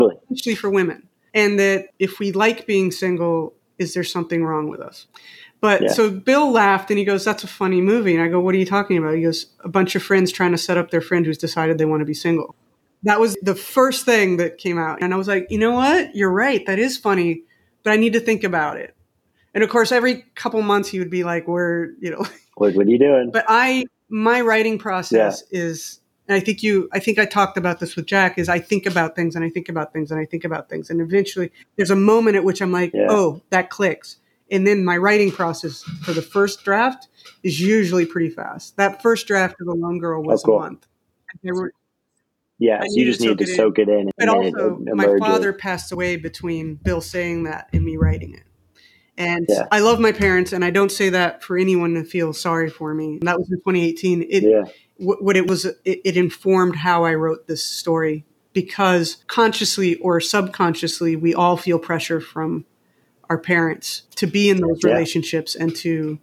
[0.00, 0.14] Really?
[0.30, 1.08] especially for women.
[1.34, 5.06] And that if we like being single, is there something wrong with us?
[5.60, 5.88] But Yeah.
[5.88, 8.14] so Bill laughed and he goes, That's a funny movie.
[8.14, 9.16] And I go, What are you talking about?
[9.16, 11.84] He goes, A bunch of friends trying to set up their friend who's decided they
[11.84, 12.54] want to be single.
[13.02, 15.02] That was the first thing that came out.
[15.02, 16.14] And I was like, You know what?
[16.14, 16.64] You're right.
[16.66, 17.42] That is funny,
[17.82, 18.94] but I need to think about it.
[19.54, 22.24] And of course, every couple months he would be like, We're, you know,
[22.56, 23.30] What, what are you doing?
[23.32, 27.80] but I, my writing process is, and I think you, I think I talked about
[27.80, 30.24] this with Jack, is I think about things and I think about things and I
[30.26, 30.90] think about things.
[30.90, 33.06] And eventually there's a moment at which I'm like, Yeah.
[33.08, 34.16] oh, that clicks.
[34.50, 37.08] And then my writing process for the first draft
[37.42, 38.76] is usually pretty fast.
[38.76, 40.56] That first draft of The Lone Girl oh, was Oh, cool.
[40.58, 40.86] a month.
[41.44, 41.72] Were,
[42.58, 42.80] yeah.
[42.80, 44.00] So you just need to soak it soak it in.
[44.00, 48.34] And but also, it my father passed away between Bill saying that and me writing
[48.34, 48.42] it.
[49.20, 49.66] And Yeah.
[49.70, 52.94] I love my parents, and I don't say that for anyone to feel sorry for
[52.94, 53.18] me.
[53.22, 54.22] That was in 2018.
[54.28, 54.64] It, Yeah.
[54.96, 60.20] wh- what it was, it, it informed how I wrote this story because consciously or
[60.20, 62.64] subconsciously, we all feel pressure from
[63.28, 64.92] our parents to be in those Yeah.
[64.92, 66.18] relationships and to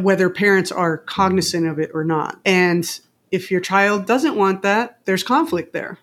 [0.00, 2.40] whether parents are cognizant of it or not.
[2.46, 2.98] And
[3.30, 5.98] if your child doesn't want that, there's conflict there.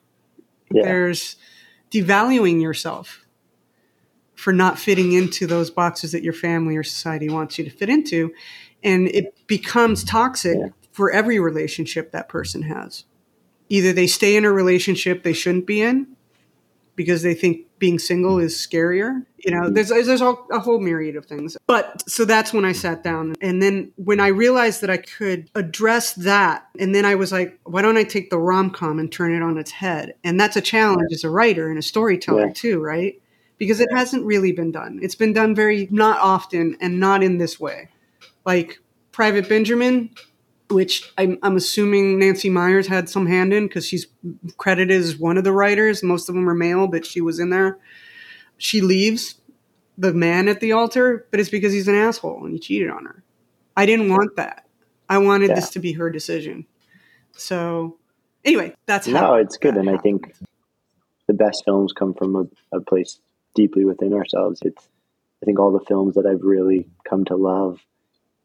[0.71, 0.83] Yeah.
[0.83, 1.35] There's
[1.91, 3.24] devaluing yourself
[4.36, 7.89] for not fitting into those boxes that your family or society wants you to fit
[7.89, 8.31] into.
[8.83, 10.67] And it becomes toxic Yeah.
[10.91, 13.05] for every relationship that person has.
[13.69, 16.07] Either they stay in a relationship they shouldn't be in
[16.95, 19.25] because they think being single is scarier.
[19.38, 21.57] You know, there's there's all, a whole myriad of things.
[21.67, 25.49] But so that's when I sat down, and then when I realized that I could
[25.55, 29.11] address that, and then I was like, why don't I take the rom com and
[29.11, 30.13] turn it on its head?
[30.23, 32.53] And that's a challenge as a writer and a storyteller Yeah.
[32.53, 33.21] too, right?
[33.57, 34.99] Because it hasn't really been done.
[35.01, 37.89] It's been done very not often and not in this way.
[38.45, 38.79] Like
[39.11, 40.09] Private Benjamin,
[40.69, 44.07] which I'm, I'm assuming Nancy Meyers had some hand in because she's
[44.57, 46.03] credited as one of the writers.
[46.03, 47.77] Most of them are male, but she was in there.
[48.57, 49.35] She leaves
[49.97, 53.05] the man at the altar, but it's because he's an asshole and he cheated on
[53.05, 53.23] her.
[53.77, 54.65] I didn't want that.
[55.07, 55.55] I wanted Yeah.
[55.55, 56.65] this to be her decision.
[57.33, 57.97] So,
[58.43, 59.13] anyway, that's how.
[59.13, 59.75] No, it's good.
[59.75, 60.33] And I think
[61.27, 63.19] the best films come from a, a place
[63.55, 64.59] deeply within ourselves.
[64.63, 64.87] It's,
[65.41, 67.79] I think all the films that I've really come to love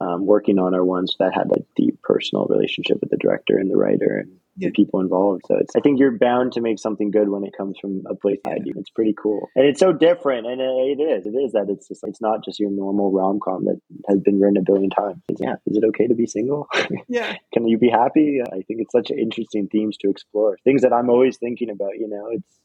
[0.01, 3.71] um, working on are ones that had a deep personal relationship with the director and
[3.71, 4.17] the writer.
[4.17, 4.69] And yeah.
[4.69, 5.43] the people involved.
[5.47, 8.15] So it's, I think you're bound to make something good when it comes from a
[8.15, 8.57] place yeah.
[8.65, 8.75] you.
[8.77, 10.47] It's pretty cool, and it's so different.
[10.47, 13.65] And it is, it is that it's just it's not just your normal rom com
[13.65, 15.23] that has been written a billion times.
[15.29, 16.69] It's, yeah, is it okay to be single?
[17.09, 18.41] Yeah, can you be happy?
[18.45, 20.59] I think it's such interesting themes to explore.
[20.65, 21.99] Things that I'm always thinking about.
[21.99, 22.60] You know, it's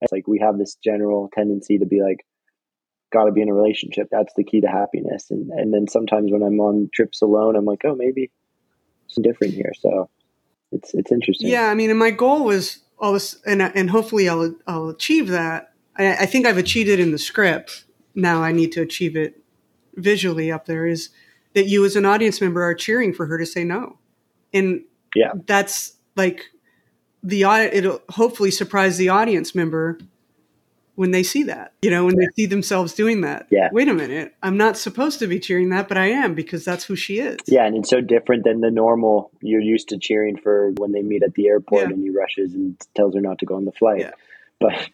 [0.00, 2.24] it's like we have this general tendency to be like
[3.12, 4.08] got to be in a relationship.
[4.10, 5.30] That's the key to happiness.
[5.30, 8.30] And and then sometimes when I'm on trips alone, I'm like, oh, maybe
[9.06, 9.72] it's different here.
[9.78, 10.08] So
[10.72, 11.48] it's it's interesting.
[11.48, 15.28] Yeah, I mean, and my goal was all this, and and hopefully I'll I'll achieve
[15.28, 15.72] that.
[15.96, 17.84] I, I think I've achieved it in the script.
[18.14, 19.42] Now I need to achieve it
[19.94, 20.86] visually up there.
[20.86, 21.10] Is
[21.54, 23.98] that you as an audience member are cheering for her to say no,
[24.52, 24.82] and
[25.14, 26.46] yeah, that's like
[27.22, 29.98] the it'll hopefully surprise the audience member
[30.94, 33.46] when they see that, you know, when they see themselves doing that.
[33.50, 33.70] Yeah.
[33.72, 34.34] Wait a minute.
[34.42, 37.38] I'm not supposed to be cheering that, but I am because that's who she is.
[37.46, 37.64] Yeah.
[37.64, 41.22] And it's so different than the normal you're used to cheering for when they meet
[41.22, 41.94] at the airport yeah.
[41.94, 44.00] and he rushes and tells her not to go on the flight.
[44.00, 44.10] Yeah.
[44.58, 44.90] But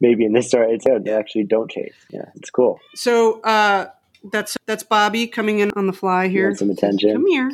[0.00, 0.86] maybe in this story, it's.
[0.86, 1.92] They actually don't chase.
[2.08, 2.30] Yeah.
[2.36, 2.80] It's cool.
[2.94, 3.88] So, uh,
[4.30, 6.54] that's that's Bobby coming in on the fly here.
[6.54, 7.12] some attention.
[7.12, 7.52] Come here.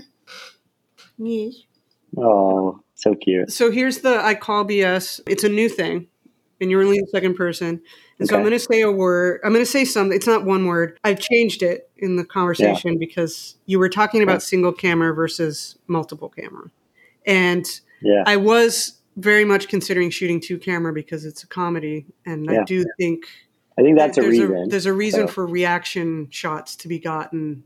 [1.19, 1.55] Yes.
[2.17, 3.53] Oh, so cute.
[3.53, 5.21] So here's the I call BS.
[5.27, 6.09] It's a new thing
[6.61, 7.69] and you're only the second person.
[7.69, 7.81] And
[8.21, 8.27] okay.
[8.27, 9.41] so I'm going to say a word.
[9.45, 10.15] I'm going to say something.
[10.15, 10.99] It's not one word.
[11.05, 12.99] I've changed it in the conversation yeah.
[12.99, 14.39] because you were talking about yeah.
[14.39, 16.71] single camera versus multiple camera.
[17.25, 17.65] And
[18.03, 18.25] yeah.
[18.27, 22.07] I was very much considering shooting two camera because it's a comedy.
[22.27, 23.27] And I do think.
[23.79, 24.57] I think that's a reason.
[24.57, 25.33] A, there's a reason so.
[25.33, 27.63] for reaction shots to be gotten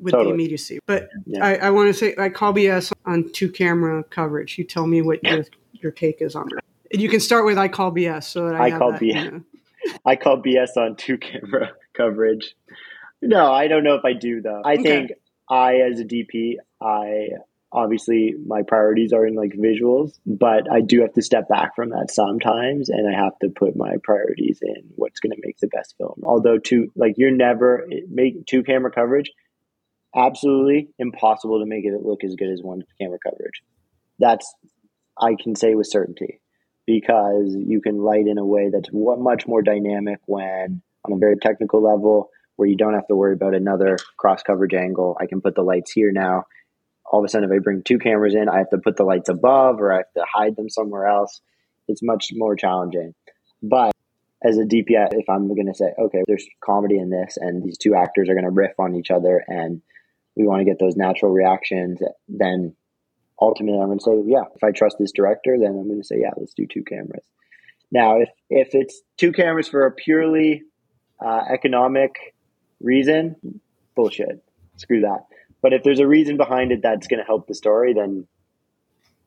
[0.00, 0.30] with totally.
[0.30, 0.78] the immediacy.
[0.86, 4.58] But I, I want to say I call BS on two camera coverage.
[4.58, 6.98] You tell me what your, your take is on it.
[6.98, 9.24] You can start with I call BS so that I, I call that, BS.
[9.24, 9.42] You know.
[10.06, 12.54] I call BS on two camera coverage.
[13.20, 14.62] No, I don't know if I do though.
[14.64, 14.82] I okay.
[14.82, 15.12] think
[15.50, 17.28] I as a DP, I
[17.70, 21.90] obviously my priorities are in like visuals, but I do have to step back from
[21.90, 25.66] that sometimes and I have to put my priorities in what's going to make the
[25.66, 26.22] best film.
[26.24, 29.30] Although two like you're never make two camera coverage
[30.14, 33.62] absolutely impossible to make it look as good as one camera coverage.
[34.18, 34.52] That's
[35.20, 36.40] I can say with certainty
[36.86, 41.36] because you can light in a way that's much more dynamic when on a very
[41.36, 45.16] technical level where you don't have to worry about another cross coverage angle.
[45.20, 46.44] I can put the lights here now.
[47.10, 49.04] All of a sudden, if I bring two cameras in, I have to put the
[49.04, 51.40] lights above or I have to hide them somewhere else.
[51.86, 53.14] It's much more challenging.
[53.62, 53.92] But
[54.42, 57.78] as a DP, if I'm going to say, okay, there's comedy in this and these
[57.78, 59.82] two actors are going to riff on each other and
[60.38, 62.74] we want to get those natural reactions, then
[63.40, 66.06] ultimately I'm going to say, yeah, if I trust this director, then I'm going to
[66.06, 67.24] say, yeah, let's do two cameras.
[67.90, 70.62] Now, if if it's two cameras for a purely
[71.24, 72.34] uh, economic
[72.80, 73.36] reason,
[73.94, 74.42] bullshit.
[74.76, 75.26] Screw that.
[75.60, 78.26] But if there's a reason behind it that's going to help the story, then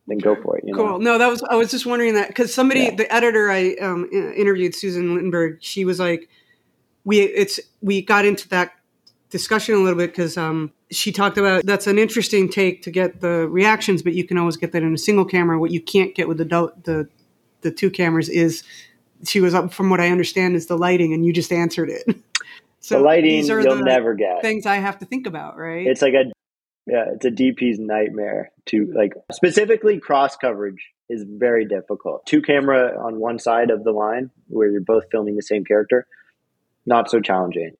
[0.07, 0.63] then go for it.
[0.73, 0.85] cool.
[0.85, 0.97] Know?
[0.97, 2.95] No, that was I was just wondering that because somebody, yeah.
[2.95, 6.29] the editor I um, interviewed, Susan Littenberg, she was like,
[7.03, 8.71] we it's we got into that
[9.31, 13.21] discussion a little bit because um, she talked about that's an interesting take to get
[13.21, 15.59] the reactions, but you can always get that in a single camera.
[15.59, 16.45] What you can't get with the
[16.83, 17.09] the
[17.61, 18.63] the two cameras is
[19.23, 22.03] she was up from what I understand is the lighting, and you just answered it.
[22.83, 25.55] So the lighting these are you'll the never get things I have to think about,
[25.55, 25.85] right?
[25.85, 26.31] It's like a
[26.87, 32.25] yeah, it's a DP's nightmare to like specifically cross coverage is very difficult.
[32.25, 36.07] Two camera on one side of the line where you're both filming the same character,
[36.87, 37.75] not so challenging.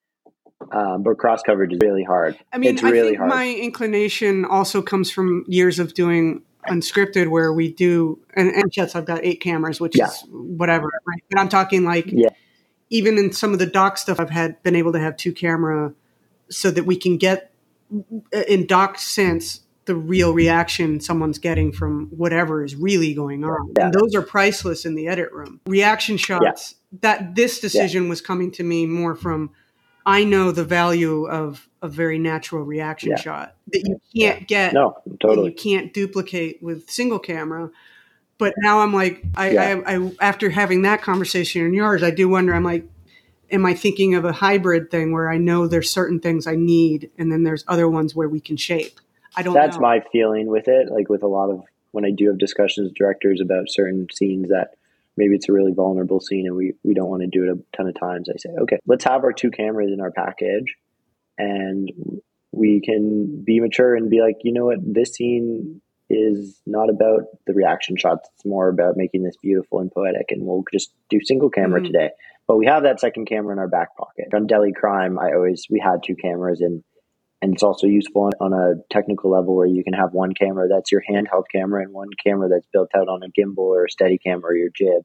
[0.72, 2.38] Um, but cross coverage is really hard.
[2.53, 3.30] I mean, it's really I think hard.
[3.30, 8.95] my inclination also comes from years of doing unscripted where we do and, and yes,
[8.95, 10.07] I've got eight cameras, which yeah.
[10.07, 10.89] is whatever.
[11.07, 11.24] Right?
[11.30, 12.30] But I'm talking like yeah.
[12.89, 15.93] even in some of the doc stuff, I've had been able to have two camera
[16.49, 17.51] so that we can get
[18.47, 23.74] in doc sense the real reaction someone's getting from whatever is really going on.
[23.78, 23.86] Yeah.
[23.86, 25.59] And those are priceless in the edit room.
[25.65, 26.76] Reaction shots.
[27.01, 29.51] That this decision was coming to me more from
[30.06, 33.20] I know the value of a very natural reaction yeah.
[33.20, 34.74] shot that you can't get.
[34.74, 35.49] No, totally.
[35.49, 37.70] You can't duplicate with single camera.
[38.38, 39.82] But now I'm like, I, yeah.
[39.86, 42.56] I, I, after having that conversation in yours, I do wonder.
[42.56, 42.86] I'm like,
[43.52, 47.12] am I thinking of a hybrid thing where I know there's certain things I need,
[47.18, 48.99] and then there's other ones where we can shape.
[49.36, 49.54] I don't.
[49.54, 49.82] That's know.
[49.82, 50.89] my feeling with it.
[50.91, 54.49] Like with a lot of when I do have discussions with directors about certain scenes
[54.49, 54.76] that
[55.22, 57.78] maybe it's a really vulnerable scene and we, we don't want to do it a
[57.78, 60.76] ton of times, I say, okay, let's have our two cameras in our package
[61.38, 61.91] and
[62.51, 67.26] we can be mature and be like, you know what, this scene is not about
[67.45, 68.28] the reaction shots.
[68.34, 70.26] It's more about making this beautiful and poetic.
[70.32, 71.93] And we'll just do single camera mm-hmm.
[71.93, 72.09] today.
[72.47, 74.34] But we have that second camera in our back pocket.
[74.34, 76.84] On Delhi Crime, I always, we had two cameras and
[77.42, 80.92] and it's also useful on, a technical level where you can have one camera that's
[80.92, 84.18] your handheld camera and one camera that's built out on a gimbal or a steady
[84.20, 85.04] camera or your jib.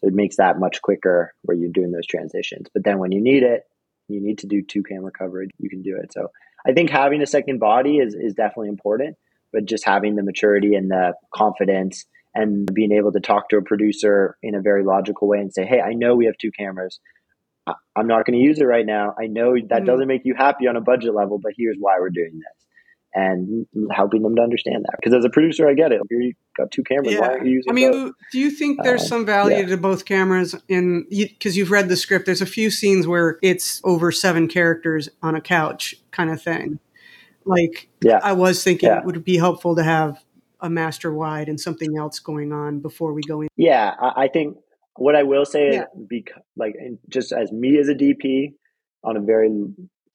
[0.00, 2.68] So it makes that much quicker where you're doing those transitions.
[2.72, 3.64] But then when you need it,
[4.08, 6.12] you need to do two camera coverage, you can do it.
[6.12, 6.28] So
[6.66, 9.16] I think having a second body is, is definitely important,
[9.52, 12.04] but just having the maturity and the confidence
[12.34, 15.66] and being able to talk to a producer in a very logical way and say,
[15.66, 17.00] hey, I know we have two cameras.
[17.66, 19.14] I'm not going to use it right now.
[19.18, 19.86] I know that mm.
[19.86, 22.66] doesn't make you happy on a budget level, but here's why we're doing this.
[23.14, 24.96] And helping them to understand that.
[24.98, 26.00] Because as a producer, I get it.
[26.10, 27.12] You've got two cameras.
[27.12, 27.20] Yeah.
[27.20, 28.12] Why aren't you using I mean, both?
[28.32, 29.66] do you think there's uh, some value yeah.
[29.66, 30.54] to both cameras?
[30.66, 35.10] In Because you've read the script, there's a few scenes where it's over seven characters
[35.22, 36.78] on a couch kind of thing.
[37.44, 38.20] Like, yeah.
[38.22, 39.00] I was thinking yeah.
[39.00, 40.24] it would be helpful to have
[40.60, 43.48] a master wide and something else going on before we go in.
[43.56, 44.56] Yeah, I think
[44.96, 45.82] what I will say yeah.
[45.82, 46.74] is, because like
[47.08, 48.52] just as me as a DP
[49.04, 49.50] on a very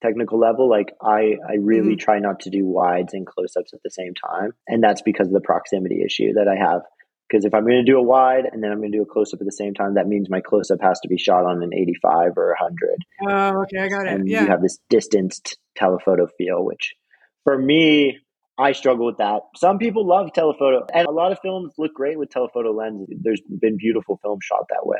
[0.01, 1.97] technical level, like I I really mm-hmm.
[1.97, 5.27] try not to do wides and close ups at the same time, and that's because
[5.27, 6.81] of the proximity issue that I have.
[7.29, 9.05] Because if I'm going to do a wide and then I'm going to do a
[9.05, 11.43] close up at the same time, that means my close up has to be shot
[11.43, 13.03] on an 85 or 100.
[13.27, 14.13] Oh, okay, I got it.
[14.13, 14.43] And yeah.
[14.43, 16.95] you have this distanced telephoto feel, which
[17.43, 18.19] for me
[18.57, 19.41] I struggle with that.
[19.55, 23.07] Some people love telephoto, and a lot of films look great with telephoto lenses.
[23.21, 24.99] There's been beautiful films shot that way.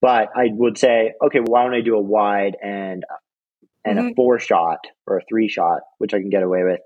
[0.00, 3.04] But I would say, okay, why don't I do a wide and
[3.84, 4.08] and mm-hmm.
[4.08, 6.80] a four shot or a three shot, which I can get away with.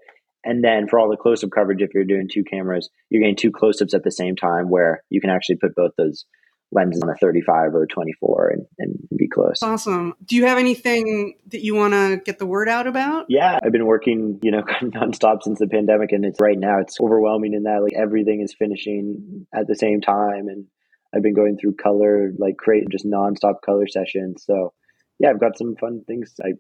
[0.44, 3.36] And then for all the close up coverage, if you're doing two cameras, you're getting
[3.36, 6.24] two close ups at the same time where you can actually put both those
[6.70, 9.62] lenses on a 35 or a 24 and, and be close.
[9.62, 10.14] Awesome.
[10.24, 13.26] Do you have anything that you want to get the word out about?
[13.28, 17.00] Yeah, I've been working, you know, nonstop since the pandemic and it's right now it's
[17.00, 20.66] overwhelming in that like everything is finishing at the same time and
[21.14, 24.44] I've been going through color like create just nonstop color sessions.
[24.44, 24.74] So
[25.18, 26.34] yeah, I've got some fun things.
[26.44, 26.58] I've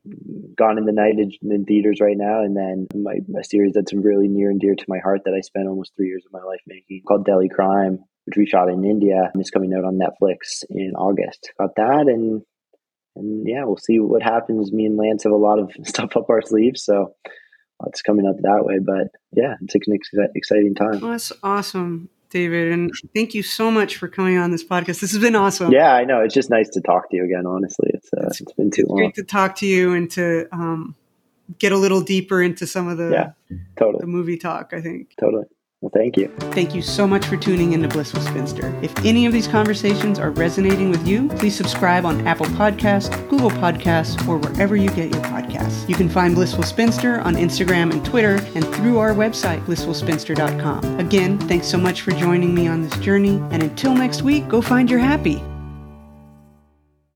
[0.56, 4.26] Gone in the Night in theaters right now, and then my a series that's really
[4.26, 6.60] near and dear to my heart that I spent almost three years of my life
[6.66, 10.92] making called Delhi Crime which we shot in India, is coming out on Netflix in
[10.94, 11.50] August.
[11.58, 12.42] Got that, and
[13.16, 14.70] and yeah, we'll see what happens.
[14.70, 17.14] Me and Lance have a lot of stuff up our sleeves, so
[17.82, 18.78] lots coming up that way.
[18.84, 21.02] But yeah, it's an ex- exciting time.
[21.02, 22.10] Oh, that's awesome.
[22.30, 25.00] David, and thank you so much for coming on this podcast.
[25.00, 25.72] This has been awesome.
[25.72, 26.20] Yeah, I know.
[26.20, 27.46] It's just nice to talk to you again.
[27.46, 28.98] Honestly, it's uh, it's, it's been too long.
[28.98, 30.94] Great to talk to you and to um,
[31.58, 34.74] get a little deeper into some of the yeah, totally the movie talk.
[34.74, 35.44] I think totally.
[35.80, 36.28] Well, thank you.
[36.52, 38.76] Thank you so much for tuning in to Blissful Spinster.
[38.82, 43.50] If any of these conversations are resonating with you, please subscribe on Apple Podcasts, Google
[43.50, 45.88] Podcasts, or wherever you get your podcasts.
[45.88, 50.98] You can find Blissful Spinster on Instagram and Twitter and through our website, blissfulspinster.com.
[50.98, 54.60] Again, thanks so much for joining me on this journey, and until next week, go
[54.60, 55.40] find your happy.